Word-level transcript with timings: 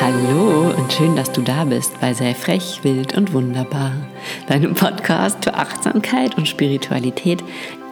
Hallo 0.00 0.72
und 0.76 0.92
schön, 0.92 1.16
dass 1.16 1.32
du 1.32 1.40
da 1.42 1.64
bist 1.64 2.00
bei 2.00 2.14
Sei 2.14 2.34
frech, 2.34 2.80
wild 2.82 3.16
und 3.16 3.32
wunderbar, 3.32 3.92
deinem 4.46 4.74
Podcast 4.74 5.44
für 5.44 5.54
Achtsamkeit 5.54 6.36
und 6.36 6.46
Spiritualität 6.46 7.42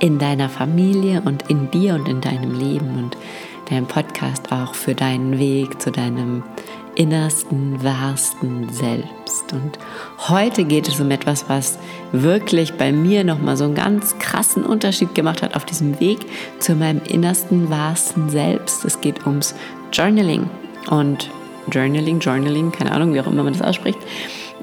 in 0.01 0.19
deiner 0.19 0.49
Familie 0.49 1.23
und 1.25 1.51
in 1.51 1.71
dir 1.71 1.95
und 1.95 2.09
in 2.09 2.21
deinem 2.21 2.59
Leben 2.59 2.99
und 2.99 3.17
deinem 3.71 3.87
Podcast 3.87 4.53
auch 4.53 4.75
für 4.75 4.95
deinen 4.95 5.39
Weg 5.39 5.81
zu 5.81 5.91
deinem 5.91 6.43
innersten, 6.95 7.83
wahrsten 7.83 8.69
Selbst. 8.71 9.53
Und 9.53 9.79
heute 10.29 10.65
geht 10.65 10.89
es 10.89 11.01
um 11.01 11.11
etwas, 11.11 11.49
was 11.49 11.79
wirklich 12.13 12.75
bei 12.75 12.93
mir 12.93 13.25
nochmal 13.25 13.57
so 13.57 13.65
einen 13.65 13.75
ganz 13.75 14.19
krassen 14.19 14.65
Unterschied 14.65 15.15
gemacht 15.15 15.43
hat 15.43 15.57
auf 15.57 15.65
diesem 15.65 15.99
Weg 16.01 16.21
zu 16.61 16.75
meinem 16.75 17.03
innersten, 17.05 17.71
wahrsten 17.71 18.31
Selbst. 18.31 18.85
Es 18.85 19.01
geht 19.01 19.27
ums 19.27 19.55
Journaling 19.93 20.49
und 20.91 21.31
Journaling, 21.71 22.21
Journaling, 22.21 22.73
keine 22.73 22.93
Ahnung, 22.93 23.15
wie 23.15 23.21
auch 23.21 23.27
immer 23.27 23.43
man 23.43 23.53
das 23.53 23.63
ausspricht. 23.63 23.99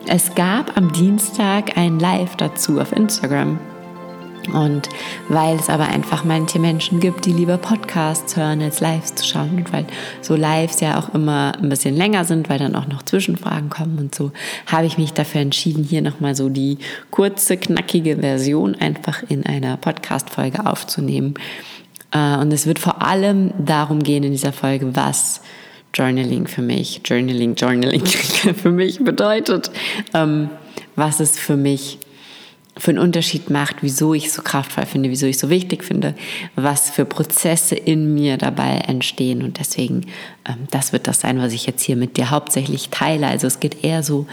Es 0.08 0.34
gab 0.36 0.78
am 0.78 0.92
Dienstag 0.92 1.78
ein 1.78 2.00
Live 2.00 2.36
dazu 2.36 2.80
auf 2.80 2.92
Instagram 2.92 3.60
und 4.54 4.90
weil 5.30 5.56
es 5.56 5.70
aber 5.70 5.88
einfach 5.88 6.24
manche 6.24 6.60
Menschen 6.60 7.00
gibt, 7.00 7.26
die 7.26 7.34
lieber 7.34 7.58
Podcasts 7.58 8.36
hören, 8.36 8.62
als 8.62 8.80
Lives 8.82 9.16
zu 9.16 9.26
schauen. 9.26 9.58
Und 9.58 9.72
weil 9.72 9.86
so 10.22 10.36
Lives 10.36 10.80
ja 10.82 11.00
auch 11.00 11.14
immer 11.14 11.54
ein 11.62 11.70
bisschen 11.70 11.96
länger 11.96 12.26
sind, 12.26 12.50
weil 12.50 12.60
dann 12.60 12.76
auch 12.76 12.88
noch 12.88 13.04
Zwischenfragen 13.04 13.70
kommen 13.70 13.98
und 14.00 14.16
so, 14.16 14.32
habe 14.66 14.88
ich 14.88 14.98
mich 14.98 15.14
dafür 15.14 15.42
entschieden, 15.42 15.84
hier 15.84 16.02
nochmal 16.02 16.36
so 16.36 16.50
die 16.50 16.80
kurze, 17.12 17.58
knackige 17.58 18.18
Version 18.18 18.76
einfach 18.76 19.24
in 19.30 19.46
einer 19.46 19.78
Podcast-Folge 19.78 20.66
aufzunehmen. 20.66 21.36
Äh, 22.12 22.38
und 22.38 22.52
es 22.52 22.66
wird 22.66 22.80
vor 22.80 23.02
allem 23.02 23.52
darum 23.64 24.04
gehen 24.04 24.24
in 24.24 24.32
dieser 24.32 24.54
Folge, 24.54 24.96
was 24.96 25.42
Journaling 25.94 26.48
für 26.48 26.62
mich, 26.62 27.02
Journaling, 27.06 27.56
Journaling 27.56 28.06
für 28.62 28.72
mich 28.72 29.04
bedeutet, 29.04 29.72
ähm, 30.14 30.50
was 30.96 31.20
es 31.20 31.38
für 31.38 31.58
mich 31.58 32.00
für 32.78 32.92
einen 32.92 33.00
Unterschied 33.00 33.50
macht, 33.50 33.78
wieso 33.82 34.14
ich 34.14 34.28
es 34.28 34.34
so 34.34 34.42
kraftvoll 34.42 34.86
finde, 34.86 35.10
wieso 35.10 35.26
ich 35.26 35.36
es 35.36 35.42
so 35.42 35.50
wichtig 35.50 35.84
finde, 35.84 36.16
was 36.56 36.90
für 36.90 37.04
Prozesse 37.04 37.76
in 37.76 38.14
mir 38.14 38.38
dabei 38.38 38.78
entstehen. 38.88 39.44
Und 39.44 39.60
deswegen, 39.60 40.06
ähm, 40.48 40.68
das 40.72 40.94
wird 40.94 41.08
das 41.08 41.20
sein, 41.20 41.40
was 41.40 41.52
ich 41.52 41.66
jetzt 41.66 41.84
hier 41.84 41.98
mit 41.98 42.16
dir 42.16 42.32
hauptsächlich 42.32 42.90
teile. 42.90 43.28
Also 43.28 43.48
es 43.48 43.60
geht 43.60 43.84
eher 43.84 44.04
so 44.04 44.26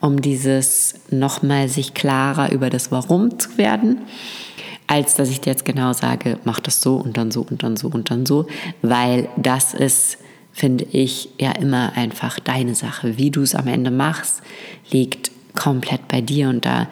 um 0.00 0.20
dieses 0.20 0.94
nochmal 1.10 1.68
sich 1.68 1.94
klarer 1.94 2.50
über 2.50 2.68
das 2.68 2.90
Warum 2.90 3.38
zu 3.38 3.56
werden, 3.58 3.98
als 4.88 5.14
dass 5.14 5.30
ich 5.30 5.40
dir 5.40 5.50
jetzt 5.50 5.64
genau 5.64 5.92
sage, 5.92 6.38
mach 6.44 6.58
das 6.58 6.80
so 6.80 6.96
und 6.96 7.16
dann 7.16 7.30
so 7.30 7.42
und 7.48 7.62
dann 7.62 7.76
so 7.76 7.88
und 7.88 8.10
dann 8.10 8.26
so, 8.26 8.46
weil 8.82 9.28
das 9.36 9.72
ist 9.72 10.18
finde 10.54 10.86
ich 10.92 11.28
ja 11.38 11.52
immer 11.52 11.92
einfach 11.96 12.38
deine 12.38 12.74
Sache. 12.74 13.18
Wie 13.18 13.30
du 13.30 13.42
es 13.42 13.54
am 13.54 13.66
Ende 13.66 13.90
machst, 13.90 14.40
liegt 14.90 15.30
komplett 15.54 16.08
bei 16.08 16.20
dir 16.20 16.48
und 16.48 16.64
da 16.64 16.88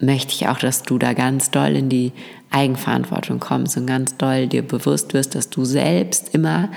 möchte 0.00 0.32
ich 0.32 0.48
auch, 0.48 0.58
dass 0.58 0.82
du 0.82 0.98
da 0.98 1.12
ganz 1.12 1.50
doll 1.50 1.76
in 1.76 1.88
die 1.88 2.12
Eigenverantwortung 2.50 3.38
kommst 3.38 3.76
und 3.76 3.86
ganz 3.86 4.16
doll 4.16 4.46
dir 4.46 4.62
bewusst 4.62 5.14
wirst, 5.14 5.34
dass 5.34 5.50
du 5.50 5.64
selbst 5.64 6.34
immer 6.34 6.70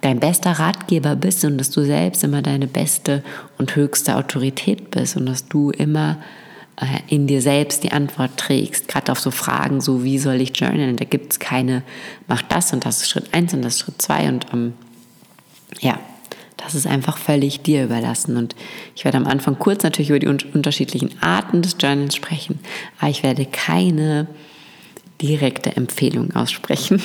dein 0.00 0.20
bester 0.20 0.52
Ratgeber 0.52 1.16
bist 1.16 1.44
und 1.44 1.58
dass 1.58 1.70
du 1.70 1.84
selbst 1.84 2.24
immer 2.24 2.42
deine 2.42 2.66
beste 2.66 3.22
und 3.58 3.76
höchste 3.76 4.16
Autorität 4.16 4.90
bist 4.90 5.16
und 5.16 5.26
dass 5.26 5.48
du 5.48 5.70
immer 5.70 6.18
äh, 6.80 7.14
in 7.14 7.26
dir 7.26 7.42
selbst 7.42 7.84
die 7.84 7.92
Antwort 7.92 8.36
trägst. 8.36 8.88
Gerade 8.88 9.12
auf 9.12 9.20
so 9.20 9.30
Fragen, 9.30 9.80
so 9.80 10.04
wie 10.04 10.18
soll 10.18 10.40
ich 10.40 10.56
journalen, 10.56 10.96
da 10.96 11.04
gibt 11.04 11.32
es 11.32 11.38
keine, 11.38 11.82
mach 12.26 12.42
das 12.42 12.72
und 12.72 12.86
das 12.86 13.02
ist 13.02 13.10
Schritt 13.10 13.34
eins 13.34 13.52
und 13.54 13.62
das 13.62 13.74
ist 13.74 13.80
Schritt 13.80 14.00
zwei 14.00 14.28
und 14.28 14.52
um, 14.52 14.60
ähm, 14.60 14.72
ja, 15.80 15.98
das 16.56 16.74
ist 16.74 16.86
einfach 16.86 17.16
völlig 17.18 17.60
dir 17.60 17.84
überlassen. 17.84 18.36
Und 18.36 18.54
ich 18.94 19.04
werde 19.04 19.16
am 19.16 19.26
Anfang 19.26 19.58
kurz 19.58 19.82
natürlich 19.82 20.10
über 20.10 20.18
die 20.18 20.26
unterschiedlichen 20.26 21.10
Arten 21.22 21.62
des 21.62 21.76
Journals 21.78 22.14
sprechen, 22.14 22.60
aber 22.98 23.10
ich 23.10 23.22
werde 23.22 23.46
keine 23.46 24.26
direkte 25.20 25.76
Empfehlung 25.76 26.34
aussprechen. 26.34 27.00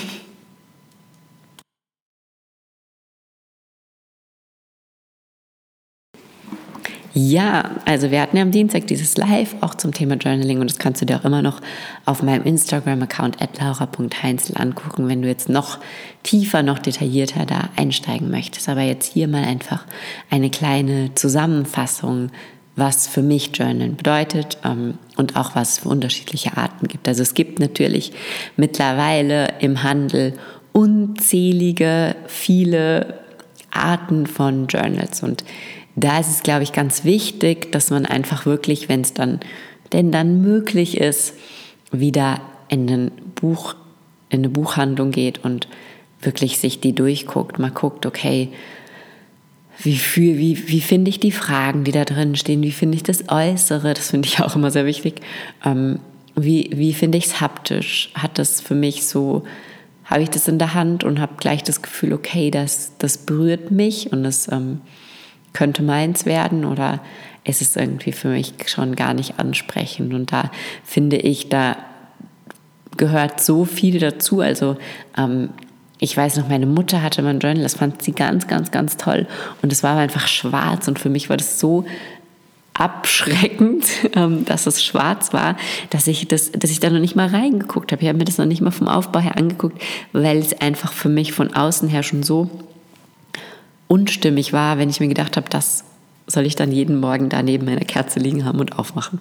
Ja, 7.16 7.70
also 7.86 8.10
wir 8.10 8.22
hatten 8.22 8.38
ja 8.38 8.42
am 8.42 8.50
Dienstag 8.50 8.88
dieses 8.88 9.18
Live 9.18 9.56
auch 9.62 9.76
zum 9.76 9.94
Thema 9.94 10.16
Journaling 10.16 10.60
und 10.60 10.70
das 10.70 10.80
kannst 10.80 11.00
du 11.00 11.06
dir 11.06 11.18
auch 11.18 11.26
immer 11.26 11.44
noch 11.44 11.62
auf 12.06 12.24
meinem 12.24 12.44
Instagram-Account 12.44 13.38
laura.heinzel 13.60 14.58
angucken, 14.58 15.08
wenn 15.08 15.22
du 15.22 15.28
jetzt 15.28 15.48
noch 15.48 15.78
tiefer, 16.24 16.64
noch 16.64 16.80
detaillierter 16.80 17.46
da 17.46 17.70
einsteigen 17.76 18.32
möchtest. 18.32 18.68
Aber 18.68 18.82
jetzt 18.82 19.14
hier 19.14 19.28
mal 19.28 19.44
einfach 19.44 19.86
eine 20.32 20.50
kleine 20.50 21.14
Zusammenfassung, 21.14 22.32
was 22.76 23.08
für 23.08 23.22
mich 23.22 23.56
Journalen 23.56 23.96
bedeutet 23.96 24.58
ähm, 24.66 24.98
und 25.16 25.36
auch 25.36 25.56
was 25.56 25.74
es 25.74 25.80
für 25.80 25.90
unterschiedliche 25.90 26.58
Arten 26.58 26.88
gibt. 26.88 27.08
Also 27.08 27.22
es 27.22 27.36
gibt 27.36 27.60
natürlich 27.60 28.12
mittlerweile 28.58 29.50
im 29.60 29.84
Handel 29.84 30.34
unzählige, 30.72 32.16
viele 32.26 33.20
Arten 33.70 34.26
von 34.26 34.66
Journals 34.66 35.22
und 35.22 35.44
da 35.96 36.20
ist 36.20 36.30
es, 36.30 36.44
glaube 36.44 36.64
ich, 36.64 36.74
ganz 36.74 37.04
wichtig, 37.04 37.72
dass 37.72 37.90
man 37.90 38.06
einfach 38.06 38.46
wirklich, 38.46 38.90
wenn 38.90 39.02
es 39.02 39.14
dann 39.14 39.40
denn 39.94 40.12
dann 40.12 40.42
möglich 40.42 40.98
ist, 40.98 41.36
wieder 41.92 42.42
in, 42.68 42.90
ein 42.90 43.12
Buch, 43.36 43.76
in 44.30 44.40
eine 44.40 44.50
Buchhandlung 44.50 45.12
geht 45.12 45.44
und 45.44 45.68
wirklich 46.22 46.58
sich 46.58 46.80
die 46.80 46.94
durchguckt, 46.94 47.60
mal 47.60 47.72
guckt, 47.72 48.06
okay, 48.06 48.50
wie, 49.80 50.00
wie, 50.16 50.68
wie 50.68 50.82
finde 50.82 51.10
ich 51.10 51.20
die 51.20 51.32
Fragen, 51.32 51.84
die 51.84 51.92
da 51.92 52.06
drin 52.06 52.36
stehen, 52.36 52.64
wie 52.64 52.72
finde 52.72 52.96
ich 52.96 53.04
das 53.04 53.30
Äußere, 53.30 53.94
das 53.94 54.12
finde 54.12 54.28
ich 54.28 54.40
auch 54.42 54.56
immer 54.56 54.72
sehr 54.72 54.86
wichtig, 54.86 55.22
ähm, 55.66 56.00
wie, 56.36 56.70
wie 56.74 56.94
finde 56.94 57.18
ich 57.18 57.26
es 57.26 57.42
haptisch, 57.42 58.12
hat 58.16 58.40
das 58.40 58.62
für 58.62 58.76
mich 58.76 59.06
so, 59.06 59.44
habe 60.06 60.24
ich 60.24 60.30
das 60.30 60.48
in 60.48 60.58
der 60.58 60.74
Hand 60.74 61.04
und 61.04 61.20
habe 61.20 61.34
gleich 61.38 61.64
das 61.64 61.82
Gefühl, 61.82 62.14
okay, 62.14 62.50
das, 62.50 62.94
das 62.98 63.18
berührt 63.18 63.72
mich 63.72 64.12
und 64.12 64.24
das 64.24 64.52
ähm, 64.52 64.82
könnte 65.54 65.84
meins 65.84 66.26
werden 66.26 66.66
oder 66.66 67.00
ist 67.46 67.62
es 67.62 67.76
irgendwie 67.76 68.12
für 68.12 68.30
mich 68.30 68.54
schon 68.68 68.96
gar 68.96 69.14
nicht 69.14 69.40
ansprechend. 69.40 70.14
Und 70.14 70.32
da 70.32 70.52
finde 70.84 71.18
ich, 71.18 71.50
da 71.50 71.78
gehört 72.98 73.42
so 73.42 73.66
viel 73.66 74.00
dazu. 74.00 74.40
Also 74.40 74.78
ähm, 75.18 75.50
ich 76.00 76.16
weiß 76.16 76.38
noch, 76.38 76.50
meine 76.50 76.66
Mutter 76.66 77.02
hatte 77.02 77.22
mein 77.22 77.40
Journal, 77.40 77.64
das 77.64 77.76
fand 77.76 78.02
sie 78.02 78.12
ganz, 78.12 78.48
ganz, 78.48 78.72
ganz 78.72 78.98
toll. 78.98 79.28
Und 79.62 79.72
es 79.72 79.84
war 79.84 79.98
einfach 79.98 80.28
schwarz 80.28 80.88
und 80.88 81.00
für 81.00 81.10
mich 81.10 81.30
war 81.30 81.38
das 81.38 81.60
so 81.60 81.86
abschreckend, 82.74 83.86
ähm, 84.16 84.46
dass 84.46 84.66
es 84.66 84.84
schwarz 84.84 85.34
war, 85.34 85.56
dass 85.90 86.08
ich, 86.08 86.28
das, 86.28 86.52
dass 86.52 86.72
ich 86.72 86.80
da 86.80 86.90
noch 86.90 87.00
nicht 87.00 87.16
mal 87.16 87.28
reingeguckt 87.28 87.92
habe. 87.92 88.02
Ich 88.02 88.08
habe 88.08 88.18
mir 88.18 88.26
das 88.26 88.38
noch 88.38 88.46
nicht 88.46 88.62
mal 88.62 88.72
vom 88.72 88.88
Aufbau 88.88 89.20
her 89.20 89.38
angeguckt, 89.38 89.82
weil 90.12 90.38
es 90.38 90.60
einfach 90.60 90.92
für 90.92 91.10
mich 91.10 91.34
von 91.34 91.54
außen 91.54 91.90
her 91.90 92.04
schon 92.04 92.24
so 92.24 92.50
unstimmig 93.94 94.54
war, 94.54 94.80
wenn 94.80 94.90
ich 94.90 95.00
mir 95.00 95.08
gedacht 95.08 95.38
habe, 95.38 95.48
das 95.50 95.84
soll 96.26 96.48
ich 96.48 96.56
dann 96.56 96.72
jeden 96.72 97.00
Morgen 97.00 97.30
da 97.30 97.44
neben 97.44 97.66
meiner 97.66 97.86
Kerze 97.86 98.20
liegen 98.20 98.44
haben 98.44 98.60
und 98.60 98.80
aufmachen. 98.80 99.20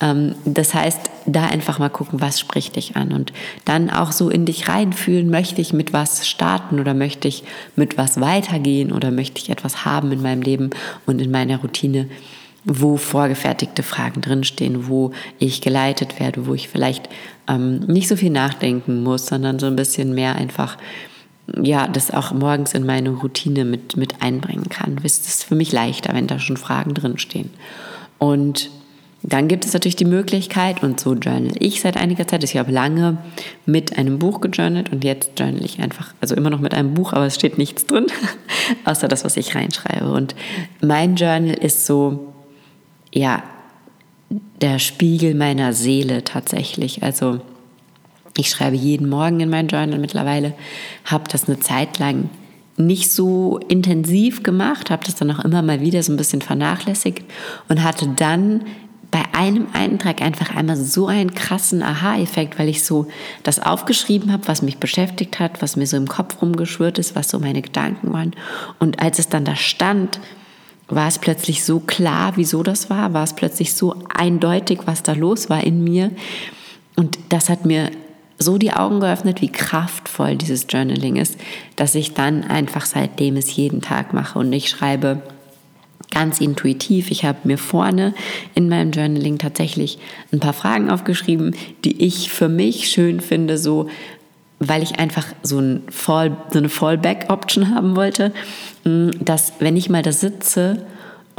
Ähm, 0.00 0.36
das 0.46 0.72
heißt, 0.72 1.10
da 1.26 1.46
einfach 1.46 1.78
mal 1.78 1.90
gucken, 1.90 2.22
was 2.22 2.40
spricht 2.40 2.76
dich 2.76 2.96
an 2.96 3.12
und 3.12 3.32
dann 3.66 3.90
auch 3.90 4.12
so 4.12 4.30
in 4.30 4.46
dich 4.46 4.68
reinfühlen, 4.68 5.28
möchte 5.28 5.60
ich 5.60 5.74
mit 5.74 5.92
was 5.92 6.26
starten 6.26 6.80
oder 6.80 6.94
möchte 6.94 7.28
ich 7.28 7.44
mit 7.76 7.98
was 7.98 8.20
weitergehen 8.22 8.90
oder 8.90 9.10
möchte 9.10 9.42
ich 9.42 9.50
etwas 9.50 9.84
haben 9.84 10.12
in 10.12 10.22
meinem 10.22 10.40
Leben 10.40 10.70
und 11.04 11.20
in 11.20 11.30
meiner 11.30 11.58
Routine, 11.58 12.08
wo 12.64 12.96
vorgefertigte 12.96 13.82
Fragen 13.82 14.22
drinstehen, 14.22 14.88
wo 14.88 15.12
ich 15.38 15.60
geleitet 15.60 16.20
werde, 16.20 16.46
wo 16.46 16.54
ich 16.54 16.68
vielleicht 16.68 17.10
ähm, 17.48 17.80
nicht 17.80 18.08
so 18.08 18.16
viel 18.16 18.30
nachdenken 18.30 19.02
muss, 19.02 19.26
sondern 19.26 19.58
so 19.58 19.66
ein 19.66 19.76
bisschen 19.76 20.14
mehr 20.14 20.36
einfach 20.36 20.78
ja, 21.60 21.88
das 21.88 22.10
auch 22.10 22.32
morgens 22.32 22.74
in 22.74 22.86
meine 22.86 23.10
Routine 23.10 23.64
mit, 23.64 23.96
mit 23.96 24.22
einbringen 24.22 24.68
kann. 24.68 24.98
Es 25.02 25.18
ist 25.26 25.44
für 25.44 25.54
mich 25.54 25.72
leichter, 25.72 26.14
wenn 26.14 26.26
da 26.26 26.38
schon 26.38 26.56
Fragen 26.56 26.94
drinstehen. 26.94 27.50
Und 28.18 28.70
dann 29.22 29.48
gibt 29.48 29.66
es 29.66 29.74
natürlich 29.74 29.96
die 29.96 30.06
Möglichkeit, 30.06 30.82
und 30.82 30.98
so 30.98 31.12
journal 31.14 31.52
ich 31.58 31.80
seit 31.80 31.96
einiger 31.96 32.26
Zeit, 32.26 32.42
ich 32.42 32.56
habe 32.56 32.72
lange 32.72 33.18
mit 33.66 33.98
einem 33.98 34.18
Buch 34.18 34.40
gejournalt 34.40 34.90
und 34.92 35.04
jetzt 35.04 35.38
journal 35.38 35.64
ich 35.64 35.80
einfach, 35.80 36.14
also 36.20 36.34
immer 36.34 36.48
noch 36.48 36.60
mit 36.60 36.72
einem 36.72 36.94
Buch, 36.94 37.12
aber 37.12 37.26
es 37.26 37.34
steht 37.34 37.58
nichts 37.58 37.86
drin, 37.86 38.06
außer 38.84 39.08
das, 39.08 39.24
was 39.24 39.36
ich 39.36 39.54
reinschreibe. 39.54 40.10
Und 40.10 40.34
mein 40.80 41.16
Journal 41.16 41.54
ist 41.54 41.84
so, 41.84 42.32
ja, 43.12 43.42
der 44.60 44.78
Spiegel 44.78 45.34
meiner 45.34 45.72
Seele 45.72 46.24
tatsächlich. 46.24 47.02
Also 47.02 47.40
ich 48.40 48.50
schreibe 48.50 48.76
jeden 48.76 49.08
Morgen 49.08 49.40
in 49.40 49.50
mein 49.50 49.68
Journal 49.68 49.98
mittlerweile, 49.98 50.54
habe 51.04 51.24
das 51.30 51.48
eine 51.48 51.60
Zeit 51.60 51.98
lang 51.98 52.30
nicht 52.76 53.12
so 53.12 53.58
intensiv 53.68 54.42
gemacht, 54.42 54.90
habe 54.90 55.04
das 55.04 55.14
dann 55.14 55.30
auch 55.30 55.44
immer 55.44 55.62
mal 55.62 55.80
wieder 55.80 56.02
so 56.02 56.12
ein 56.12 56.16
bisschen 56.16 56.40
vernachlässigt 56.40 57.22
und 57.68 57.82
hatte 57.82 58.08
dann 58.16 58.62
bei 59.10 59.22
einem 59.32 59.66
Eintrag 59.72 60.22
einfach 60.22 60.54
einmal 60.54 60.76
so 60.76 61.08
einen 61.08 61.34
krassen 61.34 61.82
Aha-Effekt, 61.82 62.58
weil 62.58 62.68
ich 62.68 62.84
so 62.84 63.08
das 63.42 63.60
aufgeschrieben 63.60 64.32
habe, 64.32 64.46
was 64.46 64.62
mich 64.62 64.78
beschäftigt 64.78 65.40
hat, 65.40 65.62
was 65.62 65.76
mir 65.76 65.86
so 65.86 65.96
im 65.96 66.06
Kopf 66.06 66.40
rumgeschwirrt 66.40 66.98
ist, 66.98 67.16
was 67.16 67.28
so 67.28 67.40
meine 67.40 67.60
Gedanken 67.60 68.12
waren. 68.12 68.32
Und 68.78 69.02
als 69.02 69.18
es 69.18 69.28
dann 69.28 69.44
da 69.44 69.56
stand, 69.56 70.20
war 70.88 71.08
es 71.08 71.18
plötzlich 71.18 71.64
so 71.64 71.80
klar, 71.80 72.32
wieso 72.36 72.62
das 72.62 72.88
war, 72.88 73.12
war 73.12 73.24
es 73.24 73.34
plötzlich 73.34 73.74
so 73.74 73.96
eindeutig, 74.14 74.80
was 74.86 75.02
da 75.02 75.12
los 75.12 75.50
war 75.50 75.62
in 75.64 75.82
mir. 75.82 76.12
Und 76.96 77.18
das 77.30 77.48
hat 77.48 77.66
mir 77.66 77.90
so 78.42 78.56
die 78.58 78.72
Augen 78.72 79.00
geöffnet, 79.00 79.42
wie 79.42 79.52
kraftvoll 79.52 80.36
dieses 80.36 80.66
Journaling 80.68 81.16
ist, 81.16 81.36
dass 81.76 81.94
ich 81.94 82.14
dann 82.14 82.42
einfach 82.42 82.86
seitdem 82.86 83.36
es 83.36 83.54
jeden 83.54 83.82
Tag 83.82 84.14
mache 84.14 84.38
und 84.38 84.52
ich 84.52 84.70
schreibe 84.70 85.22
ganz 86.10 86.40
intuitiv. 86.40 87.10
Ich 87.10 87.24
habe 87.24 87.38
mir 87.44 87.58
vorne 87.58 88.14
in 88.54 88.68
meinem 88.68 88.90
Journaling 88.90 89.38
tatsächlich 89.38 89.98
ein 90.32 90.40
paar 90.40 90.54
Fragen 90.54 90.90
aufgeschrieben, 90.90 91.54
die 91.84 92.02
ich 92.04 92.30
für 92.30 92.48
mich 92.48 92.88
schön 92.88 93.20
finde, 93.20 93.58
so 93.58 93.88
weil 94.58 94.82
ich 94.82 94.98
einfach 94.98 95.26
so, 95.42 95.58
ein 95.58 95.82
Fall, 95.88 96.36
so 96.50 96.58
eine 96.58 96.68
Fallback-Option 96.68 97.74
haben 97.74 97.96
wollte, 97.96 98.32
mm, 98.84 99.10
dass 99.20 99.54
wenn 99.58 99.76
ich 99.76 99.88
mal 99.88 100.02
da 100.02 100.12
sitze 100.12 100.84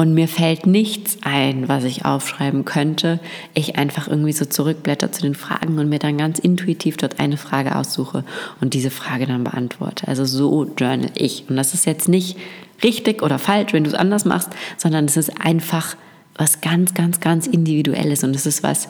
und 0.02 0.16
mir 0.16 0.28
fällt 0.28 0.66
nichts 0.66 1.20
ein, 1.22 1.70
was 1.70 1.84
ich 1.84 2.06
aufschreiben 2.06 2.66
könnte, 2.66 3.20
ich 3.54 3.76
einfach 3.76 4.08
irgendwie 4.08 4.32
so 4.32 4.46
zurückblätter 4.46 5.12
zu 5.12 5.22
den 5.22 5.36
Fragen 5.36 5.78
und 5.78 5.90
mir 5.90 6.00
dann 6.00 6.18
ganz 6.18 6.40
intuitiv 6.40 6.98
dort 6.98 7.20
eine 7.20 7.38
Frage 7.38 7.76
aussuche 7.76 8.24
und 8.62 8.74
diese 8.74 8.90
Frage 8.90 9.28
dann 9.28 9.44
beantworte. 9.44 10.08
Also 10.08 10.26
so 10.26 10.64
journal 10.76 11.12
ich. 11.14 11.48
Und 11.48 11.56
das 11.56 11.76
ist 11.76 11.86
jetzt 11.86 12.08
nicht 12.08 12.36
richtig 12.82 13.22
oder 13.22 13.38
falsch, 13.38 13.74
wenn 13.74 13.84
du 13.84 13.92
es 13.92 13.96
anders 13.96 14.26
machst, 14.26 14.50
sondern 14.76 15.06
es 15.06 15.18
ist 15.18 15.40
einfach 15.40 15.96
was 16.34 16.62
ganz, 16.62 16.96
ganz, 16.96 17.20
ganz 17.20 17.46
Individuelles 17.46 18.24
und 18.24 18.36
es 18.36 18.48
ist 18.48 18.64
was, 18.64 18.88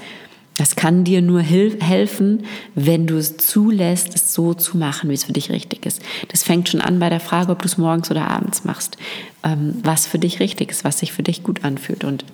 das 0.57 0.75
kann 0.75 1.03
dir 1.03 1.21
nur 1.21 1.42
helfen, 1.42 2.45
wenn 2.75 3.07
du 3.07 3.18
es 3.18 3.38
zulässt, 3.38 4.13
es 4.13 4.33
so 4.33 4.53
zu 4.53 4.77
machen, 4.77 5.09
wie 5.09 5.13
es 5.13 5.24
für 5.24 5.33
dich 5.33 5.50
richtig 5.50 5.86
ist. 5.86 6.01
Das 6.27 6.44
fängt 6.44 6.69
schon 6.69 6.81
an 6.81 7.00
bei 7.00 7.09
der 7.09 7.19
Frage, 7.19 7.51
ob 7.51 7.62
du 7.62 7.68
es 7.68 7.77
morgens 7.77 8.12
oder 8.12 8.30
abends 8.30 8.63
machst, 8.63 8.98
ähm, 9.44 9.75
was 9.83 10.06
für 10.06 10.19
dich 10.19 10.39
richtig 10.39 10.71
ist, 10.71 10.83
was 10.83 11.00
sich 11.00 11.13
für 11.13 11.24
dich 11.24 11.44
gut 11.44 11.63
anfühlt. 11.63 12.03
Und 12.03 12.25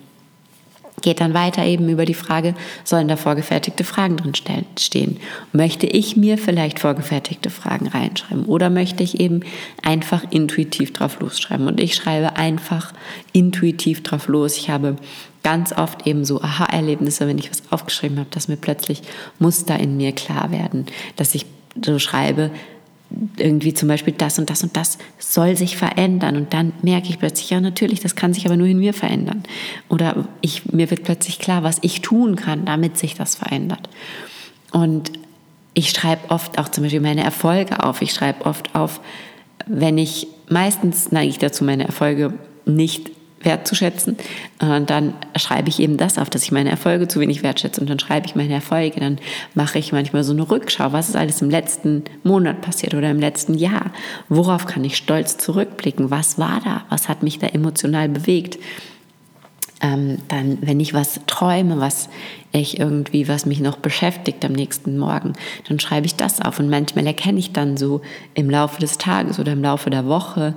geht 1.00 1.20
dann 1.20 1.34
weiter 1.34 1.64
eben 1.64 1.88
über 1.88 2.04
die 2.04 2.14
Frage, 2.14 2.54
sollen 2.84 3.08
da 3.08 3.16
vorgefertigte 3.16 3.84
Fragen 3.84 4.16
drin 4.16 4.34
stehen? 4.78 5.18
Möchte 5.52 5.86
ich 5.86 6.16
mir 6.16 6.38
vielleicht 6.38 6.80
vorgefertigte 6.80 7.50
Fragen 7.50 7.86
reinschreiben 7.86 8.44
oder 8.44 8.70
möchte 8.70 9.02
ich 9.02 9.20
eben 9.20 9.40
einfach 9.82 10.24
intuitiv 10.30 10.92
drauf 10.92 11.20
losschreiben? 11.20 11.66
Und 11.66 11.80
ich 11.80 11.94
schreibe 11.94 12.36
einfach 12.36 12.92
intuitiv 13.32 14.02
drauf 14.02 14.28
los. 14.28 14.56
Ich 14.56 14.70
habe 14.70 14.96
ganz 15.42 15.72
oft 15.72 16.06
eben 16.06 16.24
so 16.24 16.42
Aha-Erlebnisse, 16.42 17.26
wenn 17.26 17.38
ich 17.38 17.50
was 17.50 17.62
aufgeschrieben 17.70 18.18
habe, 18.18 18.30
dass 18.30 18.48
mir 18.48 18.56
plötzlich 18.56 19.02
Muster 19.38 19.78
in 19.78 19.96
mir 19.96 20.12
klar 20.12 20.50
werden, 20.50 20.86
dass 21.16 21.34
ich 21.34 21.46
so 21.82 21.98
schreibe, 21.98 22.50
irgendwie 23.36 23.72
zum 23.72 23.88
Beispiel 23.88 24.12
das 24.12 24.38
und 24.38 24.50
das 24.50 24.62
und 24.62 24.76
das 24.76 24.98
soll 25.18 25.56
sich 25.56 25.76
verändern 25.76 26.36
und 26.36 26.52
dann 26.52 26.72
merke 26.82 27.08
ich 27.08 27.18
plötzlich, 27.18 27.50
ja 27.50 27.60
natürlich, 27.60 28.00
das 28.00 28.16
kann 28.16 28.34
sich 28.34 28.44
aber 28.44 28.56
nur 28.56 28.66
in 28.66 28.78
mir 28.78 28.92
verändern. 28.92 29.44
Oder 29.88 30.28
ich, 30.42 30.72
mir 30.72 30.90
wird 30.90 31.04
plötzlich 31.04 31.38
klar, 31.38 31.62
was 31.62 31.78
ich 31.80 32.02
tun 32.02 32.36
kann, 32.36 32.66
damit 32.66 32.98
sich 32.98 33.14
das 33.14 33.34
verändert. 33.34 33.88
Und 34.72 35.12
ich 35.72 35.90
schreibe 35.90 36.30
oft 36.30 36.58
auch 36.58 36.68
zum 36.68 36.84
Beispiel 36.84 37.00
meine 37.00 37.24
Erfolge 37.24 37.82
auf. 37.82 38.02
Ich 38.02 38.12
schreibe 38.12 38.44
oft 38.44 38.74
auf, 38.74 39.00
wenn 39.66 39.96
ich, 39.96 40.26
meistens 40.48 41.10
neige 41.10 41.30
ich 41.30 41.38
dazu, 41.38 41.64
meine 41.64 41.84
Erfolge 41.84 42.34
nicht 42.66 43.10
wertzuschätzen. 43.42 44.16
Und 44.60 44.90
dann 44.90 45.14
schreibe 45.36 45.68
ich 45.68 45.80
eben 45.80 45.96
das 45.96 46.18
auf, 46.18 46.30
dass 46.30 46.42
ich 46.42 46.52
meine 46.52 46.70
Erfolge 46.70 47.08
zu 47.08 47.20
wenig 47.20 47.42
wertschätze. 47.42 47.80
Und 47.80 47.88
dann 47.88 47.98
schreibe 47.98 48.26
ich 48.26 48.34
meine 48.34 48.54
Erfolge. 48.54 49.00
Dann 49.00 49.18
mache 49.54 49.78
ich 49.78 49.92
manchmal 49.92 50.24
so 50.24 50.32
eine 50.32 50.48
Rückschau. 50.48 50.92
Was 50.92 51.08
ist 51.08 51.16
alles 51.16 51.40
im 51.42 51.50
letzten 51.50 52.04
Monat 52.24 52.60
passiert 52.60 52.94
oder 52.94 53.10
im 53.10 53.20
letzten 53.20 53.54
Jahr? 53.54 53.92
Worauf 54.28 54.66
kann 54.66 54.84
ich 54.84 54.96
stolz 54.96 55.38
zurückblicken? 55.38 56.10
Was 56.10 56.38
war 56.38 56.60
da? 56.64 56.84
Was 56.88 57.08
hat 57.08 57.22
mich 57.22 57.38
da 57.38 57.46
emotional 57.48 58.08
bewegt? 58.08 58.58
Ähm, 59.80 60.18
dann, 60.26 60.58
wenn 60.60 60.80
ich 60.80 60.92
was 60.92 61.20
träume, 61.28 61.78
was 61.78 62.08
ich 62.50 62.80
irgendwie, 62.80 63.28
was 63.28 63.46
mich 63.46 63.60
noch 63.60 63.76
beschäftigt 63.76 64.44
am 64.44 64.52
nächsten 64.52 64.98
Morgen, 64.98 65.34
dann 65.68 65.78
schreibe 65.78 66.06
ich 66.06 66.16
das 66.16 66.40
auf. 66.40 66.58
Und 66.58 66.68
manchmal 66.68 67.06
erkenne 67.06 67.38
ich 67.38 67.52
dann 67.52 67.76
so 67.76 68.00
im 68.34 68.50
Laufe 68.50 68.80
des 68.80 68.98
Tages 68.98 69.38
oder 69.38 69.52
im 69.52 69.62
Laufe 69.62 69.90
der 69.90 70.06
Woche, 70.06 70.54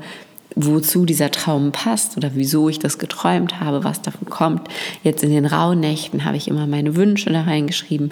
wozu 0.55 1.05
dieser 1.05 1.31
Traum 1.31 1.71
passt 1.71 2.17
oder 2.17 2.31
wieso 2.35 2.69
ich 2.69 2.79
das 2.79 2.97
geträumt 2.97 3.59
habe, 3.59 3.83
was 3.83 4.01
davon 4.01 4.29
kommt. 4.29 4.67
Jetzt 5.03 5.23
in 5.23 5.31
den 5.31 5.45
Rauhnächten 5.45 6.25
habe 6.25 6.37
ich 6.37 6.47
immer 6.47 6.67
meine 6.67 6.95
Wünsche 6.95 7.31
da 7.31 7.43
reingeschrieben, 7.43 8.11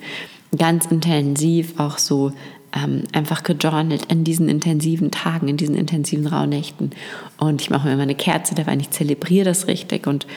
ganz 0.57 0.85
intensiv 0.85 1.79
auch 1.79 1.97
so 1.97 2.31
ähm, 2.73 3.03
einfach 3.13 3.43
gejournalt 3.43 4.05
in 4.05 4.23
diesen 4.23 4.47
intensiven 4.47 5.11
Tagen, 5.11 5.47
in 5.47 5.57
diesen 5.57 5.75
intensiven 5.75 6.27
Rauhnächten. 6.27 6.91
Und 7.37 7.61
ich 7.61 7.69
mache 7.69 7.87
mir 7.87 7.93
immer 7.93 8.03
eine 8.03 8.15
Kerze 8.15 8.55
dabei 8.55 8.77
ich 8.77 8.91
zelebriere 8.91 9.45
das 9.45 9.67
richtig. 9.67 10.07
Und 10.07 10.27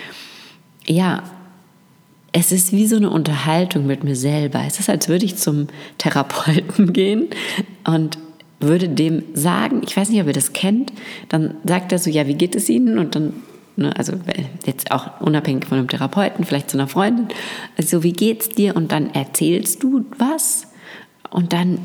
ja, 0.86 1.22
es 2.32 2.50
ist 2.50 2.72
wie 2.72 2.86
so 2.86 2.96
eine 2.96 3.10
Unterhaltung 3.10 3.86
mit 3.86 4.04
mir 4.04 4.16
selber. 4.16 4.62
Es 4.66 4.80
ist, 4.80 4.88
als 4.88 5.08
würde 5.08 5.26
ich 5.26 5.36
zum 5.36 5.68
Therapeuten 5.98 6.92
gehen 6.92 7.28
und 7.84 8.18
würde 8.62 8.88
dem 8.88 9.22
sagen, 9.34 9.82
ich 9.84 9.96
weiß 9.96 10.08
nicht, 10.10 10.20
ob 10.20 10.26
ihr 10.26 10.32
das 10.32 10.52
kennt, 10.52 10.92
dann 11.28 11.54
sagt 11.64 11.92
er 11.92 11.98
so, 11.98 12.10
ja, 12.10 12.26
wie 12.26 12.34
geht 12.34 12.54
es 12.54 12.68
Ihnen? 12.68 12.98
Und 12.98 13.14
dann, 13.14 13.34
ne, 13.76 13.96
also 13.96 14.14
jetzt 14.66 14.90
auch 14.90 15.20
unabhängig 15.20 15.66
von 15.66 15.78
einem 15.78 15.88
Therapeuten, 15.88 16.44
vielleicht 16.44 16.70
zu 16.70 16.76
einer 16.76 16.88
Freundin, 16.88 17.28
also 17.76 18.02
wie 18.02 18.12
geht's 18.12 18.48
dir? 18.48 18.76
Und 18.76 18.92
dann 18.92 19.10
erzählst 19.14 19.82
du 19.82 20.04
was 20.18 20.68
und 21.30 21.52
dann 21.52 21.78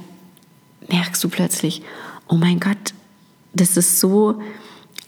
merkst 0.90 1.24
du 1.24 1.30
plötzlich, 1.30 1.82
oh 2.28 2.36
mein 2.36 2.60
Gott, 2.60 2.94
das 3.54 3.78
ist 3.78 4.00
so, 4.00 4.40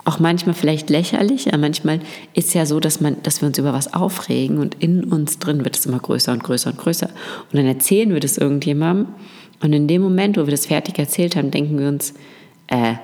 auch 0.05 0.19
manchmal 0.19 0.55
vielleicht 0.55 0.89
lächerlich, 0.89 1.49
aber 1.49 1.59
manchmal 1.59 1.99
ist 2.33 2.49
es 2.49 2.53
ja 2.53 2.65
so, 2.65 2.79
dass, 2.79 2.99
man, 2.99 3.21
dass 3.23 3.41
wir 3.41 3.47
uns 3.47 3.57
über 3.57 3.73
was 3.73 3.93
aufregen 3.93 4.57
und 4.57 4.75
in 4.75 5.03
uns 5.03 5.39
drin 5.39 5.63
wird 5.63 5.77
es 5.77 5.85
immer 5.85 5.99
größer 5.99 6.31
und 6.31 6.43
größer 6.43 6.71
und 6.71 6.79
größer. 6.79 7.07
Und 7.07 7.57
dann 7.57 7.65
erzählen 7.65 8.11
wir 8.11 8.19
das 8.19 8.37
irgendjemandem 8.37 9.13
und 9.61 9.73
in 9.73 9.87
dem 9.87 10.01
Moment, 10.01 10.37
wo 10.37 10.45
wir 10.45 10.51
das 10.51 10.67
fertig 10.67 10.97
erzählt 10.99 11.35
haben, 11.35 11.51
denken 11.51 11.77
wir 11.79 11.87
uns, 11.87 12.13
äh, 12.67 12.95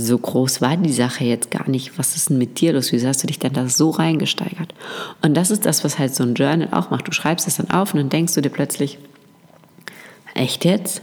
so 0.00 0.16
groß 0.16 0.60
war 0.60 0.76
die 0.76 0.92
Sache 0.92 1.24
jetzt 1.24 1.50
gar 1.50 1.68
nicht. 1.68 1.98
Was 1.98 2.14
ist 2.14 2.30
denn 2.30 2.38
mit 2.38 2.60
dir 2.60 2.72
los? 2.72 2.92
Wieso 2.92 3.08
hast 3.08 3.22
du 3.24 3.26
dich 3.26 3.40
denn 3.40 3.52
da 3.52 3.68
so 3.68 3.90
reingesteigert? 3.90 4.72
Und 5.22 5.34
das 5.36 5.50
ist 5.50 5.66
das, 5.66 5.82
was 5.82 5.98
halt 5.98 6.14
so 6.14 6.22
ein 6.22 6.34
Journal 6.34 6.68
auch 6.70 6.90
macht. 6.90 7.08
Du 7.08 7.12
schreibst 7.12 7.48
es 7.48 7.56
dann 7.56 7.70
auf 7.70 7.92
und 7.92 7.98
dann 7.98 8.08
denkst 8.08 8.34
du 8.34 8.40
dir 8.40 8.48
plötzlich, 8.48 8.98
echt 10.34 10.64
jetzt? 10.64 11.02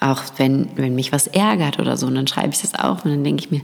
Auch 0.00 0.22
wenn, 0.38 0.70
wenn 0.76 0.94
mich 0.94 1.12
was 1.12 1.26
ärgert 1.26 1.78
oder 1.78 1.98
so, 1.98 2.06
und 2.06 2.14
dann 2.14 2.26
schreibe 2.26 2.54
ich 2.54 2.62
das 2.62 2.74
auf 2.74 3.04
und 3.04 3.10
dann 3.10 3.24
denke 3.24 3.44
ich 3.44 3.50
mir, 3.50 3.60